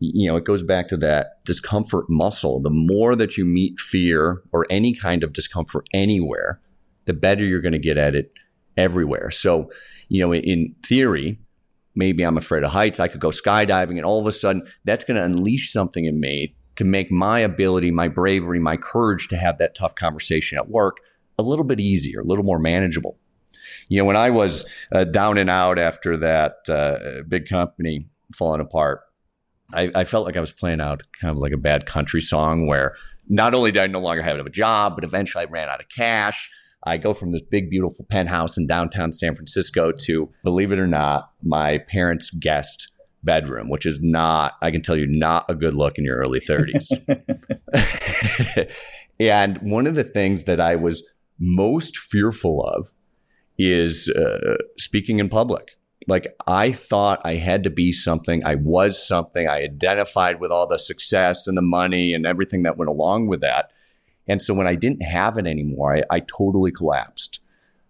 you 0.00 0.26
know, 0.26 0.36
it 0.36 0.44
goes 0.44 0.62
back 0.62 0.88
to 0.88 0.96
that 0.96 1.44
discomfort 1.44 2.06
muscle. 2.08 2.60
The 2.60 2.70
more 2.70 3.14
that 3.16 3.36
you 3.36 3.44
meet 3.44 3.78
fear 3.78 4.42
or 4.50 4.66
any 4.70 4.94
kind 4.94 5.22
of 5.22 5.34
discomfort 5.34 5.86
anywhere, 5.92 6.58
the 7.04 7.12
better 7.12 7.44
you're 7.44 7.60
going 7.60 7.72
to 7.72 7.78
get 7.78 7.98
at 7.98 8.14
it 8.14 8.32
everywhere. 8.78 9.30
So, 9.30 9.70
you 10.08 10.20
know, 10.20 10.32
in 10.34 10.74
theory, 10.82 11.38
maybe 11.94 12.22
I'm 12.22 12.38
afraid 12.38 12.64
of 12.64 12.70
heights. 12.70 12.98
I 12.98 13.08
could 13.08 13.20
go 13.20 13.28
skydiving, 13.28 13.96
and 13.96 14.04
all 14.04 14.18
of 14.18 14.26
a 14.26 14.32
sudden, 14.32 14.66
that's 14.84 15.04
going 15.04 15.16
to 15.16 15.24
unleash 15.24 15.70
something 15.70 16.06
in 16.06 16.18
me 16.18 16.54
to 16.76 16.84
make 16.84 17.10
my 17.10 17.40
ability, 17.40 17.90
my 17.90 18.08
bravery, 18.08 18.58
my 18.58 18.78
courage 18.78 19.28
to 19.28 19.36
have 19.36 19.58
that 19.58 19.74
tough 19.74 19.94
conversation 19.94 20.56
at 20.56 20.70
work 20.70 20.96
a 21.38 21.42
little 21.42 21.64
bit 21.64 21.78
easier, 21.78 22.20
a 22.20 22.24
little 22.24 22.44
more 22.44 22.58
manageable. 22.58 23.18
You 23.88 23.98
know, 23.98 24.04
when 24.04 24.16
I 24.16 24.30
was 24.30 24.64
uh, 24.92 25.04
down 25.04 25.36
and 25.36 25.50
out 25.50 25.78
after 25.78 26.16
that 26.18 26.68
uh, 26.70 27.22
big 27.28 27.46
company 27.46 28.06
falling 28.34 28.60
apart, 28.60 29.00
I, 29.72 29.90
I, 29.94 30.04
felt 30.04 30.26
like 30.26 30.36
I 30.36 30.40
was 30.40 30.52
playing 30.52 30.80
out 30.80 31.02
kind 31.20 31.30
of 31.30 31.38
like 31.38 31.52
a 31.52 31.58
bad 31.58 31.86
country 31.86 32.20
song 32.20 32.66
where 32.66 32.96
not 33.28 33.54
only 33.54 33.70
did 33.70 33.82
I 33.82 33.86
no 33.86 34.00
longer 34.00 34.22
have 34.22 34.38
a 34.38 34.50
job, 34.50 34.96
but 34.96 35.04
eventually 35.04 35.44
I 35.44 35.50
ran 35.50 35.68
out 35.68 35.80
of 35.80 35.86
cash. 35.88 36.50
I 36.84 36.96
go 36.96 37.14
from 37.14 37.32
this 37.32 37.42
big, 37.42 37.70
beautiful 37.70 38.06
penthouse 38.08 38.56
in 38.56 38.66
downtown 38.66 39.12
San 39.12 39.34
Francisco 39.34 39.92
to, 39.92 40.30
believe 40.42 40.72
it 40.72 40.78
or 40.78 40.86
not, 40.86 41.30
my 41.42 41.78
parents' 41.78 42.30
guest 42.30 42.90
bedroom, 43.22 43.68
which 43.68 43.86
is 43.86 44.00
not, 44.02 44.54
I 44.62 44.70
can 44.70 44.82
tell 44.82 44.96
you, 44.96 45.06
not 45.06 45.44
a 45.48 45.54
good 45.54 45.74
look 45.74 45.98
in 45.98 46.04
your 46.04 46.16
early 46.16 46.40
30s. 46.40 46.88
and 49.20 49.58
one 49.58 49.86
of 49.86 49.94
the 49.94 50.04
things 50.04 50.44
that 50.44 50.58
I 50.58 50.76
was 50.76 51.02
most 51.38 51.98
fearful 51.98 52.64
of 52.66 52.90
is 53.58 54.08
uh, 54.08 54.56
speaking 54.78 55.18
in 55.18 55.28
public. 55.28 55.76
Like 56.10 56.26
I 56.46 56.72
thought 56.72 57.22
I 57.24 57.36
had 57.36 57.62
to 57.62 57.70
be 57.70 57.92
something. 57.92 58.44
I 58.44 58.56
was 58.56 59.06
something. 59.06 59.46
I 59.46 59.62
identified 59.62 60.40
with 60.40 60.50
all 60.50 60.66
the 60.66 60.78
success 60.78 61.46
and 61.46 61.56
the 61.56 61.62
money 61.62 62.12
and 62.12 62.26
everything 62.26 62.64
that 62.64 62.76
went 62.76 62.88
along 62.88 63.28
with 63.28 63.40
that. 63.42 63.70
And 64.26 64.42
so 64.42 64.52
when 64.52 64.66
I 64.66 64.74
didn't 64.74 65.02
have 65.02 65.38
it 65.38 65.46
anymore, 65.46 65.96
I, 65.96 66.02
I 66.10 66.20
totally 66.20 66.72
collapsed. 66.72 67.40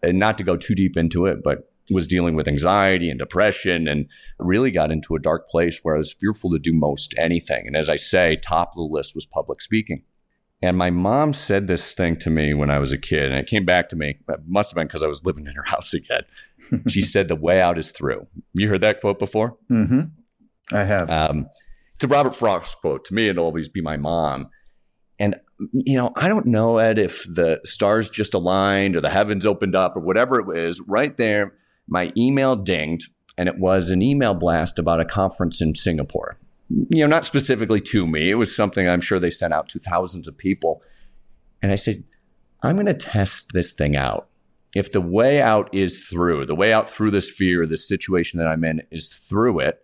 And 0.03 0.19
not 0.19 0.39
to 0.39 0.45
go 0.45 0.57
too 0.57 0.75
deep 0.75 0.97
into 0.97 1.27
it, 1.27 1.43
but 1.43 1.73
was 1.91 2.07
dealing 2.07 2.35
with 2.37 2.47
anxiety 2.47 3.11
and 3.11 3.19
depression 3.19 3.89
and 3.89 4.07
really 4.39 4.71
got 4.71 4.93
into 4.93 5.17
a 5.17 5.21
dark 5.21 5.49
place 5.49 5.81
where 5.83 5.95
I 5.95 5.99
was 5.99 6.13
fearful 6.13 6.51
to 6.51 6.59
do 6.59 6.73
most 6.73 7.15
anything. 7.19 7.67
And 7.67 7.77
as 7.77 7.89
I 7.89 7.97
say, 7.97 8.37
top 8.37 8.71
of 8.71 8.77
the 8.77 8.83
list 8.83 9.15
was 9.15 9.27
public 9.27 9.61
speaking. 9.61 10.03
And 10.63 10.77
my 10.77 10.91
mom 10.91 11.33
said 11.33 11.69
this 11.69 11.95
thing 11.95 12.17
to 12.17 12.31
me 12.31 12.53
when 12.53 12.71
I 12.71 12.79
was 12.79 12.93
a 12.93 12.99
kid, 12.99 13.25
and 13.25 13.35
it 13.37 13.47
came 13.47 13.65
back 13.65 13.89
to 13.89 13.97
me. 13.97 14.19
It 14.29 14.41
must 14.47 14.71
have 14.71 14.75
been 14.75 14.87
because 14.87 15.03
I 15.03 15.09
was 15.09 15.25
living 15.25 15.47
in 15.47 15.55
her 15.55 15.63
house 15.67 15.95
again. 15.95 16.23
she 16.89 17.01
said, 17.01 17.29
"The 17.29 17.37
way 17.37 17.61
out 17.61 17.79
is 17.79 17.91
through." 17.91 18.27
You 18.55 18.69
heard 18.69 18.81
that 18.81 19.01
quote 19.01 19.19
before? 19.19 19.57
Mm-hmm. 19.71 20.01
I 20.73 20.85
have. 20.85 21.11
Um, 21.11 21.47
it's 21.95 22.05
a 22.05 22.09
Robert 22.09 22.35
Frost 22.35 22.79
quote. 22.81 23.05
To 23.07 23.15
me, 23.15 23.29
it'll 23.29 23.45
always 23.45 23.69
be 23.69 23.81
my 23.83 23.97
mom. 23.97 24.49
And 25.19 25.39
you 25.73 25.97
know, 25.97 26.13
I 26.17 26.29
don't 26.29 26.47
know, 26.47 26.79
Ed, 26.79 26.99
if 26.99 27.25
the 27.25 27.61
stars 27.65 28.09
just 28.09 28.33
aligned 28.33 28.97
or 28.97 29.01
the 29.01 29.11
heavens 29.11 29.45
opened 29.45 29.77
up 29.77 29.97
or 29.97 30.01
whatever 30.01 30.41
it 30.41 30.47
was. 30.47 30.81
Right 30.81 31.17
there, 31.17 31.55
my 31.87 32.13
email 32.17 32.57
dinged, 32.57 33.13
and 33.37 33.49
it 33.49 33.59
was 33.59 33.91
an 33.91 34.01
email 34.01 34.35
blast 34.35 34.79
about 34.79 35.01
a 35.01 35.05
conference 35.05 35.61
in 35.61 35.75
Singapore 35.75 36.39
you 36.71 37.01
know, 37.03 37.07
not 37.07 37.25
specifically 37.25 37.81
to 37.81 38.07
me. 38.07 38.31
It 38.31 38.37
was 38.37 38.55
something 38.55 38.89
I'm 38.89 39.01
sure 39.01 39.19
they 39.19 39.31
sent 39.31 39.53
out 39.53 39.69
to 39.71 39.79
thousands 39.79 40.29
of 40.29 40.39
people. 40.39 40.83
And 41.63 41.73
I 41.73 41.75
said, 41.75 42.05
I'm 42.63 42.77
going 42.77 42.87
to 42.87 42.95
test 42.95 43.53
this 43.53 43.73
thing 43.73 43.97
out. 43.97 44.29
If 44.75 44.93
the 44.93 45.01
way 45.01 45.41
out 45.41 45.69
is 45.73 46.07
through, 46.07 46.47
the 46.47 46.55
way 46.55 46.73
out 46.73 46.89
through 46.89 47.11
this 47.11 47.29
fear, 47.29 47.67
this 47.67 47.89
situation 47.89 48.39
that 48.39 48.47
I'm 48.47 48.65
in 48.65 48.83
is 48.91 49.13
through 49.13 49.61
it, 49.61 49.83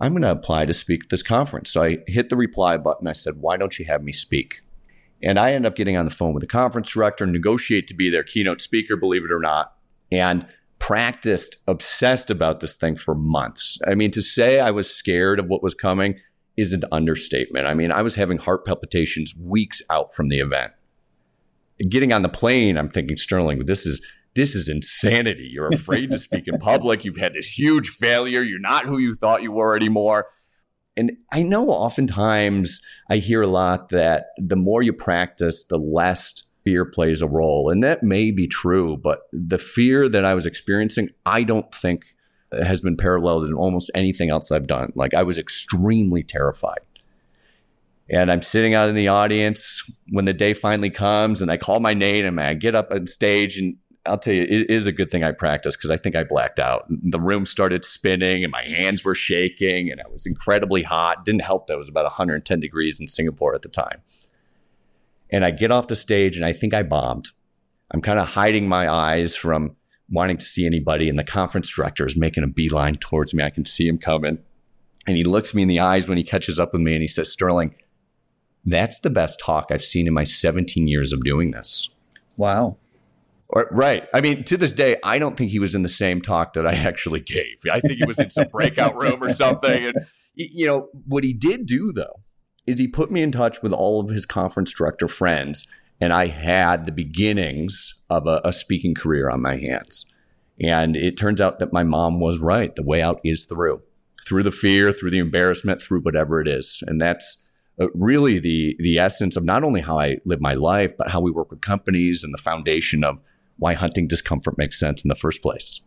I'm 0.00 0.12
going 0.12 0.22
to 0.22 0.30
apply 0.30 0.66
to 0.66 0.74
speak 0.74 1.04
at 1.04 1.10
this 1.10 1.22
conference. 1.22 1.70
So 1.70 1.82
I 1.82 1.98
hit 2.06 2.28
the 2.28 2.36
reply 2.36 2.76
button. 2.76 3.08
I 3.08 3.12
said, 3.12 3.36
Why 3.38 3.56
don't 3.56 3.78
you 3.78 3.84
have 3.86 4.02
me 4.02 4.12
speak? 4.12 4.62
And 5.22 5.38
I 5.38 5.52
end 5.52 5.66
up 5.66 5.74
getting 5.74 5.96
on 5.96 6.04
the 6.04 6.14
phone 6.14 6.32
with 6.32 6.42
the 6.42 6.46
conference 6.46 6.90
director, 6.92 7.26
negotiate 7.26 7.88
to 7.88 7.94
be 7.94 8.08
their 8.08 8.22
keynote 8.22 8.60
speaker, 8.60 8.96
believe 8.96 9.24
it 9.24 9.32
or 9.32 9.40
not. 9.40 9.74
And 10.12 10.46
practiced, 10.78 11.56
obsessed 11.66 12.30
about 12.30 12.60
this 12.60 12.76
thing 12.76 12.96
for 12.96 13.14
months. 13.14 13.78
I 13.86 13.94
mean, 13.94 14.12
to 14.12 14.22
say 14.22 14.60
I 14.60 14.70
was 14.70 14.94
scared 14.94 15.40
of 15.40 15.48
what 15.48 15.62
was 15.62 15.74
coming 15.74 16.20
is 16.56 16.72
an 16.72 16.84
understatement. 16.92 17.66
I 17.66 17.74
mean, 17.74 17.90
I 17.90 18.02
was 18.02 18.14
having 18.14 18.38
heart 18.38 18.64
palpitations 18.64 19.34
weeks 19.36 19.82
out 19.90 20.14
from 20.14 20.28
the 20.28 20.38
event. 20.38 20.72
Getting 21.88 22.12
on 22.12 22.22
the 22.22 22.28
plane, 22.28 22.76
I'm 22.76 22.90
thinking, 22.90 23.16
Sterling, 23.16 23.64
this 23.66 23.86
is 23.86 24.00
this 24.38 24.54
is 24.54 24.68
insanity. 24.68 25.50
You're 25.52 25.68
afraid 25.68 26.12
to 26.12 26.18
speak 26.18 26.46
in 26.46 26.58
public. 26.60 27.04
You've 27.04 27.16
had 27.16 27.34
this 27.34 27.58
huge 27.58 27.88
failure. 27.88 28.40
You're 28.40 28.60
not 28.60 28.86
who 28.86 28.98
you 28.98 29.16
thought 29.16 29.42
you 29.42 29.50
were 29.50 29.74
anymore. 29.74 30.28
And 30.96 31.12
I 31.32 31.42
know 31.42 31.70
oftentimes 31.70 32.80
I 33.10 33.16
hear 33.16 33.42
a 33.42 33.48
lot 33.48 33.88
that 33.88 34.26
the 34.36 34.56
more 34.56 34.80
you 34.80 34.92
practice, 34.92 35.64
the 35.64 35.76
less 35.76 36.44
fear 36.64 36.84
plays 36.84 37.20
a 37.20 37.26
role. 37.26 37.68
And 37.68 37.82
that 37.82 38.04
may 38.04 38.30
be 38.30 38.46
true, 38.46 38.96
but 38.96 39.22
the 39.32 39.58
fear 39.58 40.08
that 40.08 40.24
I 40.24 40.34
was 40.34 40.46
experiencing, 40.46 41.08
I 41.26 41.42
don't 41.42 41.74
think 41.74 42.04
has 42.52 42.80
been 42.80 42.96
paralleled 42.96 43.48
in 43.48 43.54
almost 43.54 43.90
anything 43.92 44.30
else 44.30 44.52
I've 44.52 44.68
done. 44.68 44.92
Like 44.94 45.14
I 45.14 45.24
was 45.24 45.36
extremely 45.36 46.22
terrified. 46.22 46.86
And 48.08 48.30
I'm 48.30 48.42
sitting 48.42 48.72
out 48.72 48.88
in 48.88 48.94
the 48.94 49.08
audience 49.08 49.82
when 50.10 50.26
the 50.26 50.32
day 50.32 50.54
finally 50.54 50.90
comes 50.90 51.42
and 51.42 51.50
I 51.50 51.56
call 51.56 51.80
my 51.80 51.92
name 51.92 52.24
and 52.24 52.40
I 52.40 52.54
get 52.54 52.76
up 52.76 52.92
on 52.92 53.08
stage 53.08 53.58
and 53.58 53.76
I'll 54.06 54.18
tell 54.18 54.34
you, 54.34 54.42
it 54.42 54.70
is 54.70 54.86
a 54.86 54.92
good 54.92 55.10
thing 55.10 55.22
I 55.22 55.32
practiced 55.32 55.78
because 55.78 55.90
I 55.90 55.96
think 55.96 56.16
I 56.16 56.24
blacked 56.24 56.58
out. 56.58 56.86
The 56.88 57.20
room 57.20 57.44
started 57.44 57.84
spinning 57.84 58.42
and 58.42 58.50
my 58.50 58.62
hands 58.62 59.04
were 59.04 59.14
shaking 59.14 59.90
and 59.90 60.00
I 60.00 60.08
was 60.08 60.26
incredibly 60.26 60.82
hot. 60.82 61.24
Didn't 61.24 61.42
help 61.42 61.66
that 61.66 61.74
it 61.74 61.78
was 61.78 61.88
about 61.88 62.04
110 62.04 62.60
degrees 62.60 62.98
in 63.00 63.06
Singapore 63.06 63.54
at 63.54 63.62
the 63.62 63.68
time. 63.68 64.00
And 65.30 65.44
I 65.44 65.50
get 65.50 65.70
off 65.70 65.88
the 65.88 65.96
stage 65.96 66.36
and 66.36 66.44
I 66.44 66.52
think 66.52 66.72
I 66.72 66.82
bombed. 66.82 67.30
I'm 67.90 68.00
kind 68.00 68.18
of 68.18 68.28
hiding 68.28 68.68
my 68.68 68.90
eyes 68.90 69.36
from 69.36 69.76
wanting 70.10 70.38
to 70.38 70.44
see 70.44 70.64
anybody. 70.64 71.08
And 71.08 71.18
the 71.18 71.24
conference 71.24 71.68
director 71.70 72.06
is 72.06 72.16
making 72.16 72.44
a 72.44 72.48
beeline 72.48 72.94
towards 72.94 73.34
me. 73.34 73.44
I 73.44 73.50
can 73.50 73.64
see 73.64 73.86
him 73.86 73.98
coming. 73.98 74.38
And 75.06 75.16
he 75.16 75.24
looks 75.24 75.54
me 75.54 75.62
in 75.62 75.68
the 75.68 75.80
eyes 75.80 76.08
when 76.08 76.18
he 76.18 76.24
catches 76.24 76.58
up 76.58 76.72
with 76.72 76.82
me 76.82 76.94
and 76.94 77.02
he 77.02 77.08
says, 77.08 77.32
Sterling, 77.32 77.74
that's 78.64 79.00
the 79.00 79.10
best 79.10 79.40
talk 79.40 79.66
I've 79.70 79.84
seen 79.84 80.06
in 80.06 80.14
my 80.14 80.24
17 80.24 80.88
years 80.88 81.12
of 81.12 81.20
doing 81.20 81.50
this. 81.50 81.90
Wow. 82.36 82.76
Right. 83.50 84.06
I 84.12 84.20
mean, 84.20 84.44
to 84.44 84.56
this 84.56 84.74
day, 84.74 84.96
I 85.02 85.18
don't 85.18 85.36
think 85.36 85.50
he 85.50 85.58
was 85.58 85.74
in 85.74 85.82
the 85.82 85.88
same 85.88 86.20
talk 86.20 86.52
that 86.52 86.66
I 86.66 86.74
actually 86.74 87.20
gave. 87.20 87.56
I 87.72 87.80
think 87.80 87.98
he 87.98 88.04
was 88.04 88.18
in 88.18 88.30
some 88.30 88.48
breakout 88.48 88.94
room 88.94 89.22
or 89.22 89.32
something. 89.32 89.86
And, 89.86 89.94
you 90.34 90.66
know, 90.66 90.88
what 91.06 91.24
he 91.24 91.32
did 91.32 91.64
do, 91.64 91.90
though, 91.90 92.20
is 92.66 92.78
he 92.78 92.86
put 92.86 93.10
me 93.10 93.22
in 93.22 93.32
touch 93.32 93.62
with 93.62 93.72
all 93.72 94.00
of 94.00 94.10
his 94.10 94.26
conference 94.26 94.74
director 94.74 95.08
friends, 95.08 95.66
and 95.98 96.12
I 96.12 96.26
had 96.26 96.84
the 96.84 96.92
beginnings 96.92 97.94
of 98.10 98.26
a, 98.26 98.42
a 98.44 98.52
speaking 98.52 98.94
career 98.94 99.30
on 99.30 99.40
my 99.40 99.56
hands. 99.56 100.04
And 100.60 100.94
it 100.94 101.16
turns 101.16 101.40
out 101.40 101.58
that 101.60 101.72
my 101.72 101.84
mom 101.84 102.20
was 102.20 102.38
right. 102.38 102.74
The 102.76 102.82
way 102.82 103.00
out 103.00 103.20
is 103.24 103.46
through, 103.46 103.80
through 104.26 104.42
the 104.42 104.50
fear, 104.50 104.92
through 104.92 105.10
the 105.10 105.18
embarrassment, 105.18 105.80
through 105.80 106.02
whatever 106.02 106.40
it 106.42 106.48
is. 106.48 106.82
And 106.86 107.00
that's 107.00 107.50
uh, 107.80 107.86
really 107.94 108.38
the 108.38 108.76
the 108.80 108.98
essence 108.98 109.36
of 109.36 109.44
not 109.44 109.64
only 109.64 109.80
how 109.80 109.98
I 109.98 110.18
live 110.24 110.40
my 110.40 110.54
life, 110.54 110.96
but 110.98 111.10
how 111.10 111.20
we 111.20 111.30
work 111.30 111.50
with 111.50 111.62
companies 111.62 112.22
and 112.22 112.34
the 112.34 112.42
foundation 112.42 113.04
of 113.04 113.18
why 113.58 113.74
hunting 113.74 114.06
discomfort 114.06 114.56
makes 114.56 114.78
sense 114.78 115.04
in 115.04 115.08
the 115.08 115.14
first 115.14 115.42
place. 115.42 115.82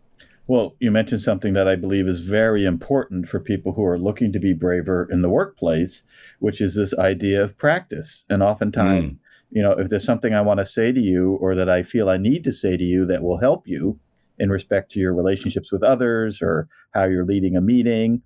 Well, 0.48 0.76
you 0.80 0.92
mentioned 0.92 1.22
something 1.22 1.54
that 1.54 1.68
I 1.68 1.76
believe 1.76 2.08
is 2.08 2.28
very 2.28 2.66
important 2.66 3.28
for 3.28 3.40
people 3.40 3.74
who 3.74 3.86
are 3.86 4.00
looking 4.00 4.34
to 4.34 4.40
be 4.40 4.54
braver 4.54 5.08
in 5.10 5.22
the 5.22 5.30
workplace, 5.30 6.04
which 6.40 6.60
is 6.60 6.76
this 6.76 6.94
idea 6.96 7.44
of 7.44 7.58
practice. 7.58 8.26
And 8.30 8.42
oftentimes, 8.42 9.14
mm. 9.14 9.18
you 9.52 9.62
know, 9.62 9.72
if 9.72 9.90
there's 9.90 10.04
something 10.04 10.34
I 10.34 10.42
want 10.42 10.60
to 10.60 10.66
say 10.66 10.92
to 10.92 11.00
you 11.00 11.36
or 11.36 11.56
that 11.56 11.70
I 11.70 11.84
feel 11.84 12.10
I 12.10 12.18
need 12.18 12.44
to 12.46 12.52
say 12.52 12.76
to 12.76 12.84
you 12.84 13.06
that 13.06 13.24
will 13.24 13.38
help 13.38 13.68
you 13.68 14.00
in 14.40 14.50
respect 14.50 14.92
to 14.92 15.00
your 15.00 15.14
relationships 15.14 15.72
with 15.72 15.84
others 15.84 16.42
or 16.42 16.68
how 16.94 17.06
you're 17.06 17.26
leading 17.26 17.56
a 17.56 17.62
meeting, 17.62 18.22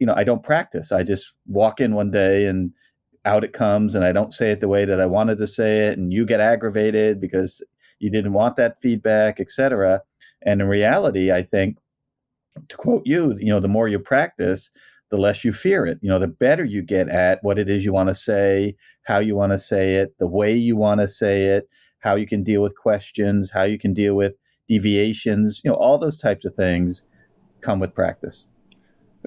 you 0.00 0.06
know, 0.06 0.14
I 0.16 0.24
don't 0.24 0.42
practice. 0.42 0.90
I 0.90 1.04
just 1.04 1.34
walk 1.46 1.80
in 1.80 1.94
one 1.94 2.10
day 2.10 2.46
and 2.46 2.72
out 3.24 3.44
it 3.44 3.52
comes 3.52 3.94
and 3.94 4.04
I 4.04 4.12
don't 4.12 4.32
say 4.32 4.50
it 4.50 4.60
the 4.60 4.68
way 4.68 4.84
that 4.84 5.00
I 5.00 5.06
wanted 5.06 5.38
to 5.38 5.46
say 5.46 5.88
it 5.88 5.98
and 5.98 6.12
you 6.12 6.26
get 6.26 6.40
aggravated 6.40 7.20
because 7.20 7.62
you 8.00 8.10
didn't 8.10 8.32
want 8.32 8.56
that 8.56 8.80
feedback, 8.80 9.38
etc 9.40 10.02
and 10.42 10.60
in 10.60 10.68
reality, 10.68 11.32
I 11.32 11.42
think, 11.42 11.76
to 12.68 12.76
quote 12.76 13.02
you, 13.04 13.36
you 13.38 13.46
know, 13.46 13.60
the 13.60 13.68
more 13.68 13.88
you 13.88 13.98
practice, 13.98 14.70
the 15.10 15.16
less 15.16 15.44
you 15.44 15.52
fear 15.52 15.86
it. 15.86 15.98
You 16.00 16.08
know, 16.08 16.18
the 16.18 16.28
better 16.28 16.64
you 16.64 16.82
get 16.82 17.08
at 17.08 17.42
what 17.42 17.58
it 17.58 17.68
is 17.68 17.84
you 17.84 17.92
want 17.92 18.08
to 18.08 18.14
say, 18.14 18.76
how 19.02 19.18
you 19.18 19.36
want 19.36 19.52
to 19.52 19.58
say 19.58 19.94
it, 19.94 20.14
the 20.18 20.26
way 20.26 20.52
you 20.54 20.76
want 20.76 21.00
to 21.00 21.08
say 21.08 21.44
it, 21.44 21.68
how 22.00 22.16
you 22.16 22.26
can 22.26 22.42
deal 22.42 22.62
with 22.62 22.76
questions, 22.76 23.50
how 23.50 23.64
you 23.64 23.78
can 23.78 23.92
deal 23.92 24.14
with 24.14 24.34
deviations, 24.68 25.60
you 25.64 25.70
know, 25.70 25.76
all 25.76 25.98
those 25.98 26.18
types 26.18 26.44
of 26.44 26.54
things 26.54 27.02
come 27.60 27.80
with 27.80 27.94
practice. 27.94 28.46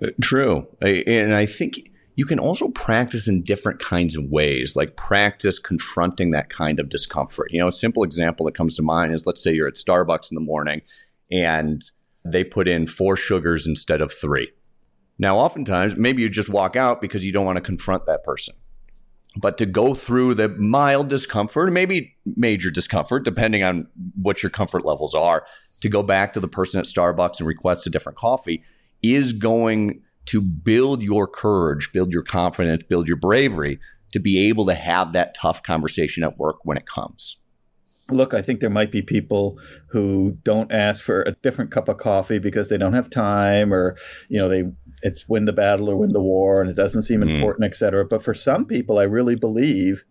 Uh, 0.02 0.08
true. 0.22 0.66
And 0.82 1.34
I 1.36 1.46
think 1.46 1.92
you 2.16 2.26
can 2.26 2.40
also 2.40 2.70
practice 2.70 3.28
in 3.28 3.44
different 3.44 3.80
kinds 3.80 4.16
of 4.16 4.26
ways, 4.26 4.76
like 4.76 4.96
practice 4.96 5.58
confronting 5.58 6.32
that 6.32 6.50
kind 6.50 6.80
of 6.80 6.90
discomfort. 6.90 7.52
You 7.52 7.60
know, 7.60 7.68
a 7.68 7.72
simple 7.72 8.04
example 8.04 8.46
that 8.46 8.56
comes 8.56 8.76
to 8.76 8.84
mind 8.84 9.14
is 9.14 9.26
let's 9.26 9.42
say 9.42 9.54
you're 9.54 9.68
at 9.68 9.76
Starbucks 9.76 10.32
in 10.32 10.36
the 10.36 10.42
morning 10.42 10.82
and 11.32 11.84
they 12.24 12.44
put 12.44 12.68
in 12.68 12.88
four 12.88 13.18
sugars 13.18 13.66
instead 13.66 14.02
of 14.02 14.14
three. 14.14 14.52
Now, 15.18 15.38
oftentimes, 15.38 15.96
maybe 15.96 16.22
you 16.22 16.30
just 16.30 16.50
walk 16.50 16.76
out 16.76 17.02
because 17.02 17.26
you 17.26 17.32
don't 17.32 17.46
want 17.46 17.58
to 17.58 17.62
confront 17.62 18.06
that 18.06 18.24
person. 18.24 18.56
But 19.36 19.58
to 19.58 19.66
go 19.66 19.96
through 19.96 20.36
the 20.36 20.50
mild 20.50 21.08
discomfort, 21.08 21.72
maybe 21.72 22.16
major 22.36 22.70
discomfort, 22.70 23.26
depending 23.26 23.64
on 23.64 23.88
what 24.16 24.44
your 24.44 24.52
comfort 24.52 24.86
levels 24.86 25.16
are, 25.16 25.46
to 25.82 25.90
go 25.90 26.04
back 26.04 26.34
to 26.34 26.40
the 26.40 26.48
person 26.48 26.80
at 26.80 26.86
Starbucks 26.86 27.40
and 27.40 27.48
request 27.48 27.88
a 27.88 27.90
different 27.90 28.18
coffee 28.18 28.64
is 29.02 29.34
going 29.34 30.02
to 30.26 30.42
build 30.42 31.04
your 31.04 31.28
courage, 31.28 31.92
build 31.92 32.12
your 32.12 32.24
confidence, 32.24 32.84
build 32.84 33.08
your 33.08 33.18
bravery 33.18 33.80
to 34.12 34.20
be 34.20 34.38
able 34.48 34.66
to 34.66 34.76
have 34.76 35.14
that 35.14 35.36
tough 35.36 35.64
conversation 35.64 36.24
at 36.24 36.38
work 36.38 36.58
when 36.64 36.78
it 36.78 36.86
comes. 36.86 37.38
Look, 38.10 38.34
I 38.34 38.42
think 38.42 38.60
there 38.60 38.70
might 38.70 38.92
be 38.92 39.02
people 39.02 39.58
who 39.88 40.38
don't 40.44 40.72
ask 40.72 41.02
for 41.02 41.22
a 41.22 41.32
different 41.42 41.72
cup 41.72 41.88
of 41.88 41.98
coffee 41.98 42.38
because 42.38 42.70
they 42.70 42.78
don't 42.78 42.94
have 42.94 43.10
time 43.10 43.74
or, 43.74 43.96
you 44.28 44.38
know, 44.38 44.50
they 44.50 44.66
it's 45.02 45.28
win 45.28 45.46
the 45.46 45.54
battle 45.54 45.90
or 45.90 45.96
win 45.96 46.10
the 46.10 46.22
war 46.22 46.62
and 46.62 46.70
it 46.70 46.76
doesn't 46.76 47.04
seem 47.04 47.22
mm. 47.22 47.34
important, 47.34 47.66
et 47.66 47.76
cetera. 47.76 48.06
But 48.06 48.24
for 48.24 48.34
some 48.34 48.66
people, 48.66 49.00
I 49.00 49.04
really 49.04 49.36
believe 49.36 50.04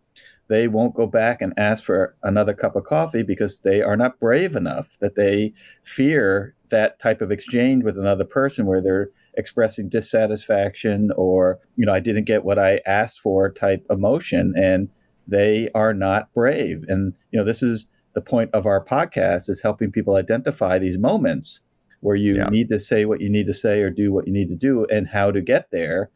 they 0.48 0.68
won't 0.68 0.94
go 0.94 1.06
back 1.06 1.40
and 1.40 1.54
ask 1.56 1.84
for 1.84 2.16
another 2.22 2.54
cup 2.54 2.76
of 2.76 2.84
coffee 2.84 3.22
because 3.22 3.60
they 3.60 3.82
are 3.82 3.96
not 3.96 4.18
brave 4.18 4.56
enough, 4.56 4.98
that 5.00 5.14
they 5.14 5.52
fear 5.84 6.54
that 6.70 6.98
type 7.00 7.20
of 7.22 7.30
exchange 7.30 7.84
with 7.84 7.98
another 7.98 8.24
person 8.24 8.66
where 8.66 8.82
they're 8.82 9.10
expressing 9.34 9.88
dissatisfaction 9.88 11.10
or, 11.16 11.58
you 11.76 11.86
know, 11.86 11.92
I 11.92 12.00
didn't 12.00 12.24
get 12.24 12.44
what 12.44 12.58
I 12.58 12.80
asked 12.86 13.20
for 13.20 13.50
type 13.50 13.84
emotion. 13.90 14.52
And 14.56 14.88
they 15.26 15.68
are 15.74 15.94
not 15.94 16.32
brave. 16.34 16.84
And, 16.88 17.14
you 17.30 17.38
know, 17.38 17.44
this 17.44 17.62
is 17.62 17.88
the 18.14 18.20
point 18.20 18.50
of 18.52 18.66
our 18.66 18.84
podcast 18.84 19.48
is 19.48 19.60
helping 19.60 19.90
people 19.90 20.16
identify 20.16 20.78
these 20.78 20.98
moments 20.98 21.60
where 22.00 22.16
you 22.16 22.36
yeah. 22.36 22.48
need 22.50 22.68
to 22.68 22.80
say 22.80 23.04
what 23.04 23.20
you 23.20 23.30
need 23.30 23.46
to 23.46 23.54
say 23.54 23.80
or 23.80 23.88
do 23.88 24.12
what 24.12 24.26
you 24.26 24.32
need 24.32 24.48
to 24.48 24.56
do 24.56 24.84
and 24.90 25.08
how 25.08 25.30
to 25.30 25.40
get 25.40 25.70
there. 25.70 26.10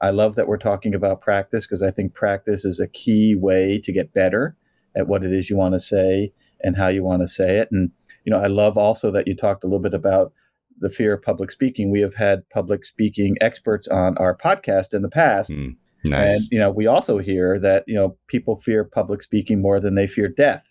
I 0.00 0.10
love 0.10 0.34
that 0.34 0.46
we're 0.46 0.58
talking 0.58 0.94
about 0.94 1.20
practice 1.20 1.64
because 1.64 1.82
I 1.82 1.90
think 1.90 2.12
practice 2.12 2.64
is 2.64 2.80
a 2.80 2.88
key 2.88 3.34
way 3.34 3.80
to 3.84 3.92
get 3.92 4.12
better 4.12 4.56
at 4.96 5.06
what 5.06 5.24
it 5.24 5.32
is 5.32 5.48
you 5.48 5.56
want 5.56 5.74
to 5.74 5.80
say 5.80 6.32
and 6.60 6.76
how 6.76 6.88
you 6.88 7.04
want 7.04 7.22
to 7.22 7.28
say 7.28 7.58
it. 7.58 7.68
And, 7.70 7.90
you 8.24 8.32
know, 8.32 8.38
I 8.38 8.48
love 8.48 8.76
also 8.76 9.10
that 9.12 9.26
you 9.26 9.34
talked 9.34 9.64
a 9.64 9.66
little 9.66 9.78
bit 9.78 9.94
about 9.94 10.32
the 10.80 10.90
fear 10.90 11.14
of 11.14 11.22
public 11.22 11.50
speaking. 11.50 11.90
We 11.90 12.00
have 12.00 12.14
had 12.14 12.48
public 12.50 12.84
speaking 12.84 13.36
experts 13.40 13.88
on 13.88 14.16
our 14.18 14.36
podcast 14.36 14.94
in 14.94 15.02
the 15.02 15.08
past. 15.08 15.50
Mm, 15.50 15.76
nice. 16.04 16.32
And, 16.32 16.42
you 16.50 16.58
know, 16.58 16.70
we 16.70 16.86
also 16.86 17.18
hear 17.18 17.58
that, 17.60 17.84
you 17.86 17.94
know, 17.94 18.16
people 18.26 18.56
fear 18.56 18.84
public 18.84 19.22
speaking 19.22 19.60
more 19.60 19.80
than 19.80 19.94
they 19.94 20.06
fear 20.06 20.28
death. 20.28 20.64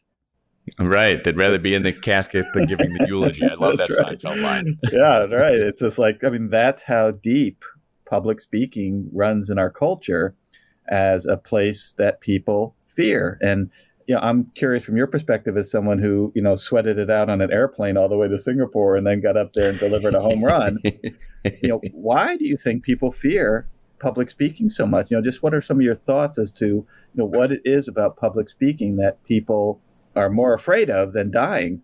Right. 0.79 1.23
They'd 1.23 1.37
rather 1.37 1.59
be 1.59 1.75
in 1.75 1.83
the 1.83 1.93
casket 1.93 2.45
than 2.53 2.65
giving 2.65 2.93
the 2.93 3.05
eulogy. 3.07 3.45
I 3.45 3.55
love 3.55 3.77
that 3.77 3.89
right. 3.99 4.19
Seinfeld 4.19 4.41
line. 4.41 4.77
yeah, 4.91 5.23
right. 5.33 5.55
It's 5.55 5.79
just 5.79 5.97
like, 5.97 6.23
I 6.23 6.29
mean, 6.29 6.49
that's 6.49 6.83
how 6.83 7.11
deep 7.11 7.63
public 8.05 8.41
speaking 8.41 9.09
runs 9.13 9.49
in 9.49 9.57
our 9.57 9.69
culture 9.69 10.35
as 10.89 11.25
a 11.25 11.37
place 11.37 11.93
that 11.97 12.21
people 12.21 12.75
fear. 12.87 13.37
And 13.41 13.69
you 14.07 14.15
know, 14.15 14.21
I'm 14.21 14.45
curious 14.55 14.83
from 14.83 14.95
your 14.95 15.07
perspective 15.07 15.57
as 15.57 15.69
someone 15.69 15.99
who, 15.99 16.31
you 16.33 16.41
know, 16.41 16.55
sweated 16.55 16.97
it 16.97 17.09
out 17.09 17.29
on 17.29 17.41
an 17.41 17.51
airplane 17.51 17.97
all 17.97 18.07
the 18.07 18.17
way 18.17 18.29
to 18.29 18.39
Singapore 18.39 18.95
and 18.95 19.05
then 19.05 19.19
got 19.19 19.35
up 19.35 19.51
there 19.53 19.69
and 19.69 19.77
delivered 19.79 20.13
a 20.13 20.21
home 20.21 20.43
run. 20.43 20.79
you 20.83 21.13
know, 21.63 21.81
why 21.91 22.37
do 22.37 22.45
you 22.47 22.55
think 22.55 22.83
people 22.83 23.11
fear 23.11 23.67
public 23.99 24.29
speaking 24.29 24.69
so 24.69 24.85
much? 24.85 25.11
You 25.11 25.17
know, 25.17 25.23
just 25.23 25.43
what 25.43 25.53
are 25.53 25.61
some 25.61 25.77
of 25.77 25.83
your 25.83 25.95
thoughts 25.95 26.39
as 26.39 26.53
to, 26.53 26.65
you 26.65 26.87
know, 27.15 27.25
what 27.25 27.51
it 27.51 27.61
is 27.65 27.89
about 27.89 28.15
public 28.15 28.47
speaking 28.47 28.95
that 28.95 29.21
people 29.25 29.81
are 30.15 30.29
more 30.29 30.53
afraid 30.53 30.89
of 30.89 31.11
than 31.11 31.29
dying? 31.29 31.81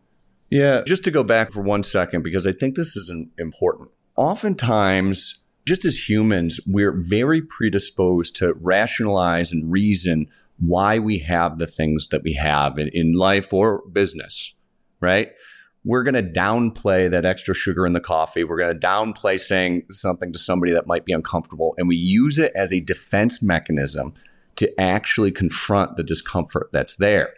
Yeah, 0.50 0.82
just 0.86 1.04
to 1.06 1.12
go 1.12 1.24
back 1.24 1.52
for 1.52 1.62
one 1.62 1.84
second, 1.84 2.24
because 2.24 2.48
I 2.48 2.54
think 2.54 2.76
this 2.76 2.96
is 2.96 3.12
important. 3.38 3.90
Oftentimes, 4.16 5.44
just 5.66 5.84
as 5.84 6.08
humans, 6.08 6.60
we're 6.66 6.96
very 6.96 7.42
predisposed 7.42 8.36
to 8.38 8.54
rationalize 8.54 9.52
and 9.52 9.72
reason 9.72 10.28
why 10.60 11.00
we 11.00 11.20
have 11.20 11.58
the 11.58 11.68
things 11.68 12.08
that 12.10 12.24
we 12.24 12.34
have 12.34 12.78
in, 12.78 12.90
in 12.90 13.14
life 13.14 13.54
or 13.54 13.84
business, 13.92 14.54
right? 15.00 15.32
We're 15.86 16.04
going 16.04 16.14
to 16.14 16.24
downplay 16.24 17.12
that 17.12 17.26
extra 17.26 17.54
sugar 17.54 17.86
in 17.86 17.94
the 17.94 18.00
coffee. 18.00 18.44
We're 18.44 18.58
going 18.58 18.80
to 18.80 18.88
downplay 18.88 19.40
saying 19.40 19.84
something 19.90 20.32
to 20.32 20.40
somebody 20.40 20.72
that 20.74 20.88
might 20.88 21.04
be 21.04 21.12
uncomfortable. 21.12 21.76
And 21.78 21.90
we 21.90 21.98
use 21.98 22.40
it 22.40 22.54
as 22.56 22.72
a 22.72 22.80
defense 22.80 23.42
mechanism 23.42 24.14
to 24.56 24.80
actually 24.80 25.32
confront 25.32 25.98
the 25.98 26.04
discomfort 26.04 26.70
that's 26.72 26.96
there. 26.96 27.34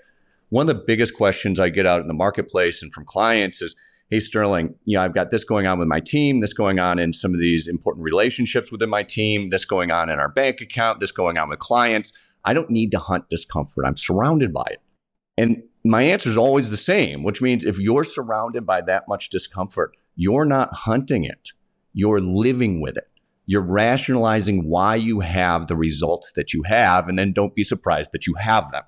One 0.49 0.69
of 0.69 0.75
the 0.75 0.83
biggest 0.85 1.15
questions 1.15 1.59
I 1.59 1.69
get 1.69 1.87
out 1.87 2.01
in 2.01 2.07
the 2.07 2.13
marketplace 2.13 2.83
and 2.83 2.93
from 2.93 3.05
clients 3.05 3.61
is, 3.61 3.75
Hey, 4.11 4.19
Sterling, 4.19 4.75
you 4.85 4.95
know, 4.95 5.03
I've 5.03 5.15
got 5.15 5.31
this 5.31 5.43
going 5.43 5.65
on 5.65 5.79
with 5.79 5.87
my 5.87 5.99
team, 5.99 6.39
this 6.39 6.53
going 6.53 6.77
on 6.77 6.99
in 6.99 7.11
some 7.11 7.33
of 7.33 7.39
these 7.39 7.67
important 7.67 8.03
relationships 8.03 8.71
within 8.71 8.89
my 8.89 9.01
team, 9.01 9.49
this 9.49 9.65
going 9.65 9.89
on 9.89 10.11
in 10.11 10.19
our 10.19 10.29
bank 10.29 10.61
account, 10.61 10.99
this 10.99 11.11
going 11.11 11.39
on 11.39 11.49
with 11.49 11.57
clients. 11.57 12.13
I 12.45 12.53
don't 12.53 12.69
need 12.69 12.91
to 12.91 12.99
hunt 12.99 13.29
discomfort. 13.29 13.85
I'm 13.85 13.97
surrounded 13.97 14.53
by 14.53 14.65
it. 14.71 14.81
And 15.37 15.63
my 15.83 16.03
answer 16.03 16.29
is 16.29 16.37
always 16.37 16.69
the 16.69 16.77
same, 16.77 17.23
which 17.23 17.41
means 17.41 17.65
if 17.65 17.79
you're 17.79 18.03
surrounded 18.03 18.65
by 18.65 18.81
that 18.81 19.07
much 19.07 19.29
discomfort, 19.29 19.95
you're 20.15 20.45
not 20.45 20.73
hunting 20.73 21.23
it, 21.23 21.49
you're 21.93 22.21
living 22.21 22.81
with 22.81 22.97
it. 22.97 23.09
You're 23.45 23.61
rationalizing 23.61 24.67
why 24.67 24.95
you 24.95 25.19
have 25.19 25.67
the 25.67 25.75
results 25.75 26.31
that 26.35 26.53
you 26.53 26.63
have, 26.63 27.07
and 27.07 27.19
then 27.19 27.31
don't 27.31 27.53
be 27.53 27.63
surprised 27.63 28.11
that 28.11 28.25
you 28.25 28.33
have 28.35 28.71
them, 28.71 28.83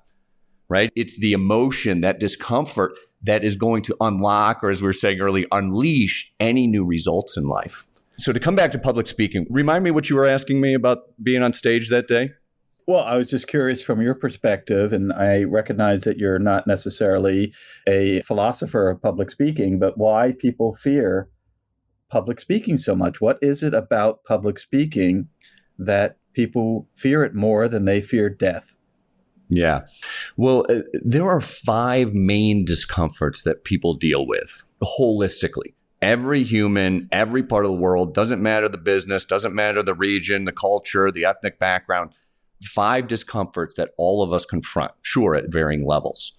right? 0.68 0.90
It's 0.96 1.18
the 1.18 1.32
emotion, 1.32 2.00
that 2.00 2.18
discomfort 2.18 2.92
that 3.22 3.44
is 3.44 3.54
going 3.54 3.82
to 3.82 3.96
unlock, 4.00 4.64
or 4.64 4.70
as 4.70 4.82
we 4.82 4.86
were 4.86 4.92
saying 4.92 5.20
earlier, 5.20 5.46
unleash 5.52 6.32
any 6.40 6.66
new 6.66 6.84
results 6.84 7.36
in 7.36 7.44
life. 7.44 7.86
So, 8.16 8.32
to 8.32 8.40
come 8.40 8.56
back 8.56 8.72
to 8.72 8.78
public 8.80 9.06
speaking, 9.06 9.46
remind 9.48 9.84
me 9.84 9.92
what 9.92 10.10
you 10.10 10.16
were 10.16 10.26
asking 10.26 10.60
me 10.60 10.74
about 10.74 10.98
being 11.22 11.42
on 11.42 11.52
stage 11.52 11.88
that 11.90 12.08
day. 12.08 12.32
Well, 12.88 13.04
I 13.04 13.18
was 13.18 13.26
just 13.26 13.48
curious 13.48 13.82
from 13.82 14.00
your 14.00 14.14
perspective, 14.14 14.94
and 14.94 15.12
I 15.12 15.42
recognize 15.42 16.04
that 16.04 16.16
you're 16.16 16.38
not 16.38 16.66
necessarily 16.66 17.52
a 17.86 18.22
philosopher 18.22 18.88
of 18.88 19.02
public 19.02 19.28
speaking, 19.28 19.78
but 19.78 19.98
why 19.98 20.32
people 20.38 20.74
fear 20.74 21.28
public 22.08 22.40
speaking 22.40 22.78
so 22.78 22.96
much. 22.96 23.20
What 23.20 23.36
is 23.42 23.62
it 23.62 23.74
about 23.74 24.24
public 24.24 24.58
speaking 24.58 25.28
that 25.78 26.16
people 26.32 26.88
fear 26.96 27.24
it 27.24 27.34
more 27.34 27.68
than 27.68 27.84
they 27.84 28.00
fear 28.00 28.30
death? 28.30 28.72
Yeah. 29.50 29.80
Well, 30.38 30.64
uh, 30.70 30.80
there 30.94 31.28
are 31.28 31.42
five 31.42 32.14
main 32.14 32.64
discomforts 32.64 33.42
that 33.42 33.64
people 33.64 33.92
deal 33.92 34.26
with 34.26 34.62
holistically. 34.82 35.74
Every 36.00 36.42
human, 36.42 37.10
every 37.12 37.42
part 37.42 37.66
of 37.66 37.70
the 37.70 37.76
world, 37.76 38.14
doesn't 38.14 38.40
matter 38.40 38.66
the 38.66 38.78
business, 38.78 39.26
doesn't 39.26 39.54
matter 39.54 39.82
the 39.82 39.92
region, 39.92 40.44
the 40.44 40.52
culture, 40.52 41.12
the 41.12 41.26
ethnic 41.26 41.58
background 41.58 42.12
five 42.62 43.06
discomforts 43.06 43.74
that 43.76 43.90
all 43.98 44.22
of 44.22 44.32
us 44.32 44.44
confront, 44.44 44.92
sure, 45.02 45.34
at 45.34 45.52
varying 45.52 45.84
levels. 45.84 46.32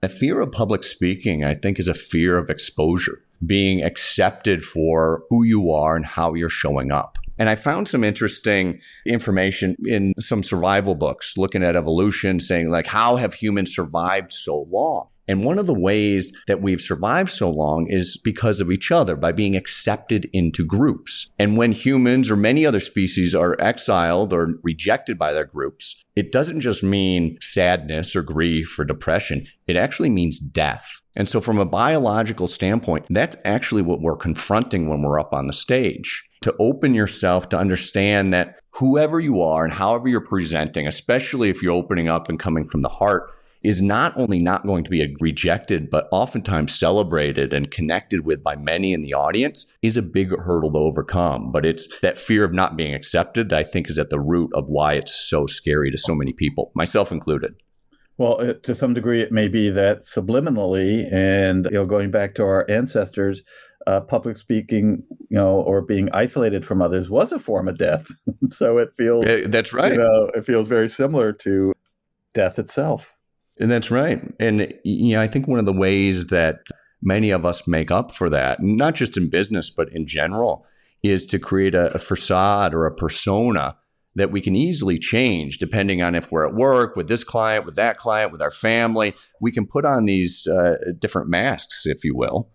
The 0.00 0.08
fear 0.08 0.40
of 0.40 0.52
public 0.52 0.82
speaking, 0.82 1.44
I 1.44 1.54
think, 1.54 1.78
is 1.78 1.88
a 1.88 1.94
fear 1.94 2.36
of 2.36 2.50
exposure, 2.50 3.24
being 3.46 3.82
accepted 3.82 4.62
for 4.62 5.24
who 5.30 5.42
you 5.44 5.70
are 5.70 5.96
and 5.96 6.04
how 6.04 6.34
you're 6.34 6.50
showing 6.50 6.92
up. 6.92 7.16
And 7.38 7.48
I 7.48 7.54
found 7.56 7.88
some 7.88 8.04
interesting 8.04 8.80
information 9.06 9.76
in 9.84 10.14
some 10.20 10.42
survival 10.42 10.94
books 10.94 11.36
looking 11.36 11.64
at 11.64 11.74
evolution, 11.74 12.38
saying, 12.38 12.70
like, 12.70 12.86
how 12.86 13.16
have 13.16 13.34
humans 13.34 13.74
survived 13.74 14.32
so 14.32 14.66
long? 14.70 15.08
And 15.26 15.44
one 15.44 15.58
of 15.58 15.66
the 15.66 15.78
ways 15.78 16.32
that 16.46 16.60
we've 16.60 16.80
survived 16.80 17.30
so 17.30 17.50
long 17.50 17.86
is 17.88 18.18
because 18.22 18.60
of 18.60 18.70
each 18.70 18.90
other, 18.90 19.16
by 19.16 19.32
being 19.32 19.56
accepted 19.56 20.28
into 20.32 20.66
groups. 20.66 21.30
And 21.38 21.56
when 21.56 21.72
humans 21.72 22.30
or 22.30 22.36
many 22.36 22.66
other 22.66 22.80
species 22.80 23.34
are 23.34 23.60
exiled 23.60 24.32
or 24.32 24.54
rejected 24.62 25.18
by 25.18 25.32
their 25.32 25.46
groups, 25.46 26.02
it 26.14 26.30
doesn't 26.30 26.60
just 26.60 26.82
mean 26.82 27.38
sadness 27.40 28.14
or 28.14 28.22
grief 28.22 28.78
or 28.78 28.84
depression. 28.84 29.46
It 29.66 29.76
actually 29.76 30.10
means 30.10 30.38
death. 30.38 31.00
And 31.16 31.28
so 31.28 31.40
from 31.40 31.58
a 31.58 31.64
biological 31.64 32.46
standpoint, 32.46 33.06
that's 33.08 33.36
actually 33.44 33.82
what 33.82 34.00
we're 34.00 34.16
confronting 34.16 34.88
when 34.88 35.02
we're 35.02 35.20
up 35.20 35.32
on 35.32 35.46
the 35.46 35.52
stage. 35.54 36.24
To 36.42 36.54
open 36.58 36.92
yourself 36.92 37.48
to 37.50 37.58
understand 37.58 38.32
that 38.34 38.58
whoever 38.72 39.20
you 39.20 39.40
are 39.40 39.64
and 39.64 39.72
however 39.72 40.08
you're 40.08 40.20
presenting, 40.20 40.86
especially 40.86 41.48
if 41.48 41.62
you're 41.62 41.72
opening 41.72 42.08
up 42.08 42.28
and 42.28 42.38
coming 42.38 42.66
from 42.66 42.82
the 42.82 42.88
heart, 42.88 43.30
is 43.64 43.82
not 43.82 44.16
only 44.16 44.38
not 44.38 44.66
going 44.66 44.84
to 44.84 44.90
be 44.90 45.16
rejected, 45.18 45.90
but 45.90 46.06
oftentimes 46.12 46.78
celebrated 46.78 47.52
and 47.52 47.70
connected 47.70 48.24
with 48.24 48.42
by 48.42 48.54
many 48.54 48.92
in 48.92 49.00
the 49.00 49.14
audience 49.14 49.66
is 49.82 49.96
a 49.96 50.02
big 50.02 50.30
hurdle 50.38 50.70
to 50.72 50.78
overcome. 50.78 51.50
But 51.50 51.64
it's 51.64 51.88
that 52.00 52.18
fear 52.18 52.44
of 52.44 52.52
not 52.52 52.76
being 52.76 52.94
accepted 52.94 53.48
that 53.48 53.58
I 53.58 53.64
think 53.64 53.88
is 53.88 53.98
at 53.98 54.10
the 54.10 54.20
root 54.20 54.50
of 54.54 54.68
why 54.68 54.94
it's 54.94 55.28
so 55.28 55.46
scary 55.46 55.90
to 55.90 55.98
so 55.98 56.14
many 56.14 56.32
people, 56.32 56.70
myself 56.74 57.10
included. 57.10 57.54
Well, 58.16 58.54
to 58.62 58.74
some 58.74 58.94
degree, 58.94 59.22
it 59.22 59.32
may 59.32 59.48
be 59.48 59.70
that 59.70 60.04
subliminally, 60.04 61.12
and 61.12 61.64
you 61.64 61.72
know, 61.72 61.86
going 61.86 62.12
back 62.12 62.36
to 62.36 62.44
our 62.44 62.64
ancestors, 62.70 63.42
uh, 63.86 64.00
public 64.02 64.36
speaking, 64.36 65.02
you 65.30 65.36
know, 65.36 65.62
or 65.62 65.82
being 65.82 66.08
isolated 66.12 66.64
from 66.64 66.80
others 66.80 67.10
was 67.10 67.32
a 67.32 67.38
form 67.38 67.66
of 67.66 67.76
death. 67.76 68.06
so 68.50 68.78
it 68.78 68.90
feels 68.96 69.24
that's 69.46 69.72
right. 69.72 69.92
You 69.92 69.98
know, 69.98 70.30
it 70.34 70.46
feels 70.46 70.68
very 70.68 70.88
similar 70.88 71.32
to 71.32 71.72
death 72.34 72.58
itself. 72.58 73.12
And 73.58 73.70
that's 73.70 73.90
right. 73.90 74.20
And 74.40 74.72
you 74.84 75.14
know, 75.14 75.20
I 75.20 75.26
think 75.26 75.46
one 75.46 75.58
of 75.58 75.66
the 75.66 75.72
ways 75.72 76.26
that 76.26 76.66
many 77.02 77.30
of 77.30 77.46
us 77.46 77.68
make 77.68 77.90
up 77.90 78.12
for 78.12 78.28
that, 78.30 78.62
not 78.62 78.94
just 78.94 79.16
in 79.16 79.30
business 79.30 79.70
but 79.70 79.92
in 79.92 80.06
general, 80.06 80.66
is 81.02 81.26
to 81.26 81.38
create 81.38 81.74
a, 81.74 81.92
a 81.94 81.98
facade 81.98 82.74
or 82.74 82.86
a 82.86 82.94
persona 82.94 83.76
that 84.16 84.30
we 84.30 84.40
can 84.40 84.54
easily 84.54 84.98
change 84.98 85.58
depending 85.58 86.00
on 86.02 86.14
if 86.14 86.30
we're 86.30 86.46
at 86.46 86.54
work 86.54 86.96
with 86.96 87.08
this 87.08 87.24
client, 87.24 87.64
with 87.64 87.76
that 87.76 87.98
client, 87.98 88.32
with 88.32 88.40
our 88.40 88.50
family. 88.50 89.14
We 89.40 89.52
can 89.52 89.66
put 89.66 89.84
on 89.84 90.04
these 90.04 90.46
uh, 90.46 90.76
different 90.98 91.28
masks, 91.28 91.84
if 91.84 92.04
you 92.04 92.16
will, 92.16 92.50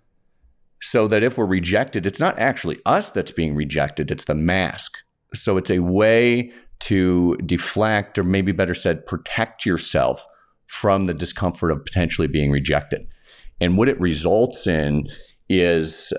so 0.82 1.08
that 1.08 1.24
if 1.24 1.38
we're 1.38 1.46
rejected, 1.46 2.06
it's 2.06 2.20
not 2.20 2.40
actually 2.40 2.80
us 2.86 3.12
that's 3.12 3.32
being 3.32 3.56
rejected, 3.56 4.10
it's 4.10 4.24
the 4.24 4.36
mask. 4.36 4.98
So 5.34 5.58
it's 5.58 5.70
a 5.70 5.80
way 5.80 6.52
to 6.80 7.36
deflect, 7.46 8.18
or 8.18 8.24
maybe 8.24 8.52
better 8.52 8.74
said, 8.74 9.06
protect 9.06 9.66
yourself 9.66 10.26
from 10.70 11.08
the 11.08 11.14
discomfort 11.16 11.72
of 11.72 11.84
potentially 11.84 12.28
being 12.28 12.52
rejected. 12.52 13.02
And 13.60 13.76
what 13.76 13.90
it 13.90 14.00
results 14.00 14.68
in 14.68 15.08
is 15.50 16.14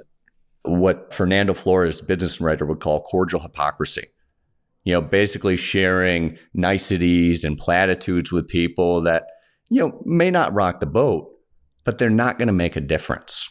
what 0.62 1.14
Fernando 1.14 1.54
Flores, 1.54 2.00
business 2.00 2.40
writer, 2.40 2.66
would 2.66 2.80
call 2.80 3.00
cordial 3.02 3.40
hypocrisy. 3.40 4.08
You 4.82 4.94
know, 4.94 5.02
basically 5.02 5.56
sharing 5.56 6.36
niceties 6.52 7.44
and 7.44 7.56
platitudes 7.56 8.32
with 8.32 8.48
people 8.48 9.00
that, 9.02 9.26
you 9.70 9.80
know, 9.80 10.02
may 10.04 10.32
not 10.32 10.52
rock 10.52 10.80
the 10.80 10.86
boat, 10.86 11.30
but 11.84 11.98
they're 11.98 12.10
not 12.10 12.36
going 12.36 12.48
to 12.48 12.52
make 12.52 12.74
a 12.74 12.80
difference. 12.80 13.48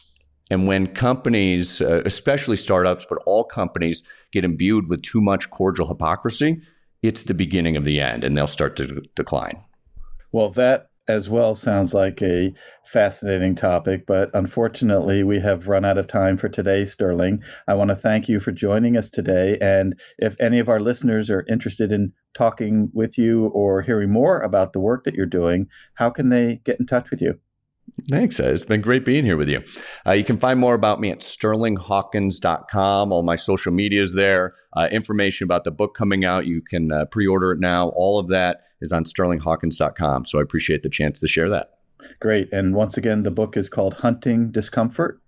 And 0.50 0.66
when 0.66 0.88
companies, 0.88 1.80
uh, 1.80 2.02
especially 2.04 2.56
startups, 2.56 3.06
but 3.08 3.18
all 3.24 3.44
companies 3.44 4.02
get 4.32 4.44
imbued 4.44 4.88
with 4.88 5.02
too 5.02 5.22
much 5.22 5.48
cordial 5.48 5.88
hypocrisy, 5.88 6.60
it's 7.02 7.22
the 7.22 7.34
beginning 7.34 7.76
of 7.76 7.84
the 7.84 8.00
end 8.00 8.22
and 8.22 8.36
they'll 8.36 8.46
start 8.46 8.76
to 8.76 9.02
decline. 9.14 9.64
Well, 10.32 10.50
that 10.50 10.89
as 11.10 11.28
well 11.28 11.54
sounds 11.54 11.92
like 11.92 12.22
a 12.22 12.52
fascinating 12.86 13.54
topic, 13.54 14.06
but 14.06 14.30
unfortunately, 14.32 15.22
we 15.22 15.40
have 15.40 15.68
run 15.68 15.84
out 15.84 15.98
of 15.98 16.06
time 16.06 16.36
for 16.36 16.48
today, 16.48 16.84
Sterling. 16.84 17.42
I 17.68 17.74
want 17.74 17.88
to 17.88 17.96
thank 17.96 18.28
you 18.28 18.40
for 18.40 18.52
joining 18.52 18.96
us 18.96 19.10
today. 19.10 19.58
And 19.60 19.98
if 20.18 20.36
any 20.40 20.58
of 20.58 20.68
our 20.68 20.80
listeners 20.80 21.28
are 21.28 21.44
interested 21.48 21.92
in 21.92 22.12
talking 22.34 22.90
with 22.94 23.18
you 23.18 23.48
or 23.48 23.82
hearing 23.82 24.12
more 24.12 24.40
about 24.40 24.72
the 24.72 24.80
work 24.80 25.04
that 25.04 25.14
you're 25.14 25.26
doing, 25.26 25.66
how 25.94 26.10
can 26.10 26.28
they 26.30 26.60
get 26.64 26.80
in 26.80 26.86
touch 26.86 27.10
with 27.10 27.20
you? 27.20 27.38
Thanks. 28.08 28.40
It's 28.40 28.64
been 28.64 28.80
great 28.80 29.04
being 29.04 29.24
here 29.24 29.36
with 29.36 29.48
you. 29.48 29.62
Uh, 30.06 30.12
you 30.12 30.24
can 30.24 30.38
find 30.38 30.58
more 30.58 30.74
about 30.74 31.00
me 31.00 31.10
at 31.10 31.20
sterlinghawkins.com. 31.20 33.12
All 33.12 33.22
my 33.22 33.36
social 33.36 33.72
media 33.72 34.00
is 34.00 34.14
there. 34.14 34.54
Uh, 34.76 34.88
information 34.90 35.44
about 35.44 35.64
the 35.64 35.70
book 35.70 35.94
coming 35.94 36.24
out, 36.24 36.46
you 36.46 36.62
can 36.62 36.92
uh, 36.92 37.04
pre 37.06 37.26
order 37.26 37.52
it 37.52 37.60
now. 37.60 37.88
All 37.90 38.18
of 38.18 38.28
that 38.28 38.62
is 38.80 38.92
on 38.92 39.04
sterlinghawkins.com. 39.04 40.24
So 40.24 40.38
I 40.38 40.42
appreciate 40.42 40.82
the 40.82 40.90
chance 40.90 41.20
to 41.20 41.28
share 41.28 41.48
that. 41.50 41.70
Great. 42.20 42.48
And 42.52 42.74
once 42.74 42.96
again, 42.96 43.24
the 43.24 43.30
book 43.30 43.56
is 43.56 43.68
called 43.68 43.94
Hunting 43.94 44.50
Discomfort. 44.50 45.20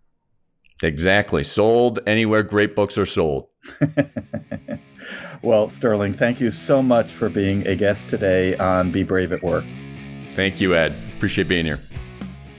Exactly. 0.82 1.44
Sold 1.44 2.00
anywhere 2.06 2.42
great 2.42 2.74
books 2.74 2.98
are 2.98 3.06
sold. 3.06 3.48
well, 5.42 5.68
Sterling, 5.68 6.14
thank 6.14 6.40
you 6.40 6.50
so 6.50 6.82
much 6.82 7.12
for 7.12 7.28
being 7.28 7.66
a 7.66 7.76
guest 7.76 8.08
today 8.08 8.56
on 8.56 8.90
Be 8.90 9.02
Brave 9.02 9.32
at 9.32 9.42
Work. 9.42 9.64
Thank 10.32 10.60
you, 10.60 10.74
Ed. 10.74 10.94
Appreciate 11.16 11.46
being 11.46 11.66
here. 11.66 11.78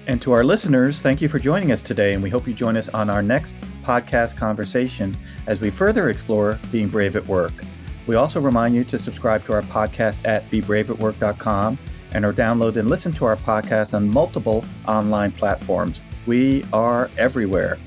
And 0.05 0.21
to 0.21 0.33
our 0.33 0.43
listeners, 0.43 1.01
thank 1.01 1.21
you 1.21 1.29
for 1.29 1.39
joining 1.39 1.71
us 1.71 1.81
today, 1.81 2.13
and 2.13 2.21
we 2.21 2.29
hope 2.29 2.45
you 2.45 2.53
join 2.53 2.75
us 2.75 2.89
on 2.89 3.09
our 3.09 3.23
next 3.23 3.55
podcast 3.83 4.35
conversation 4.35 5.15
as 5.47 5.61
we 5.61 5.69
further 5.69 6.09
explore 6.09 6.59
being 6.71 6.89
brave 6.89 7.15
at 7.15 7.25
work. 7.25 7.53
We 8.05 8.15
also 8.15 8.41
remind 8.41 8.75
you 8.75 8.83
to 8.85 8.99
subscribe 8.99 9.45
to 9.45 9.53
our 9.53 9.61
podcast 9.61 10.25
at 10.27 10.49
bebraveatwork.com 10.51 11.77
and 12.11 12.25
or 12.25 12.33
download 12.33 12.75
and 12.75 12.89
listen 12.89 13.13
to 13.13 13.25
our 13.25 13.37
podcast 13.37 13.93
on 13.93 14.09
multiple 14.09 14.65
online 14.87 15.31
platforms. 15.31 16.01
We 16.25 16.65
are 16.73 17.09
everywhere. 17.17 17.77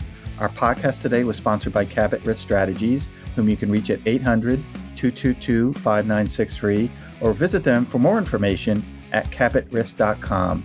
Our 0.41 0.49
podcast 0.49 1.03
today 1.03 1.25
was 1.25 1.37
sponsored 1.37 1.75
by 1.75 1.85
Cabot 1.85 2.25
Risk 2.25 2.41
Strategies, 2.41 3.09
whom 3.35 3.49
you 3.49 3.59
can 3.59 3.71
reach 3.71 3.91
at 3.91 4.01
800 4.07 4.63
222 4.97 5.75
5963 5.75 6.91
or 7.21 7.35
visit 7.35 7.63
them 7.63 7.85
for 7.85 7.99
more 7.99 8.17
information 8.17 8.83
at 9.13 9.31
cabotrisk.com. 9.31 10.65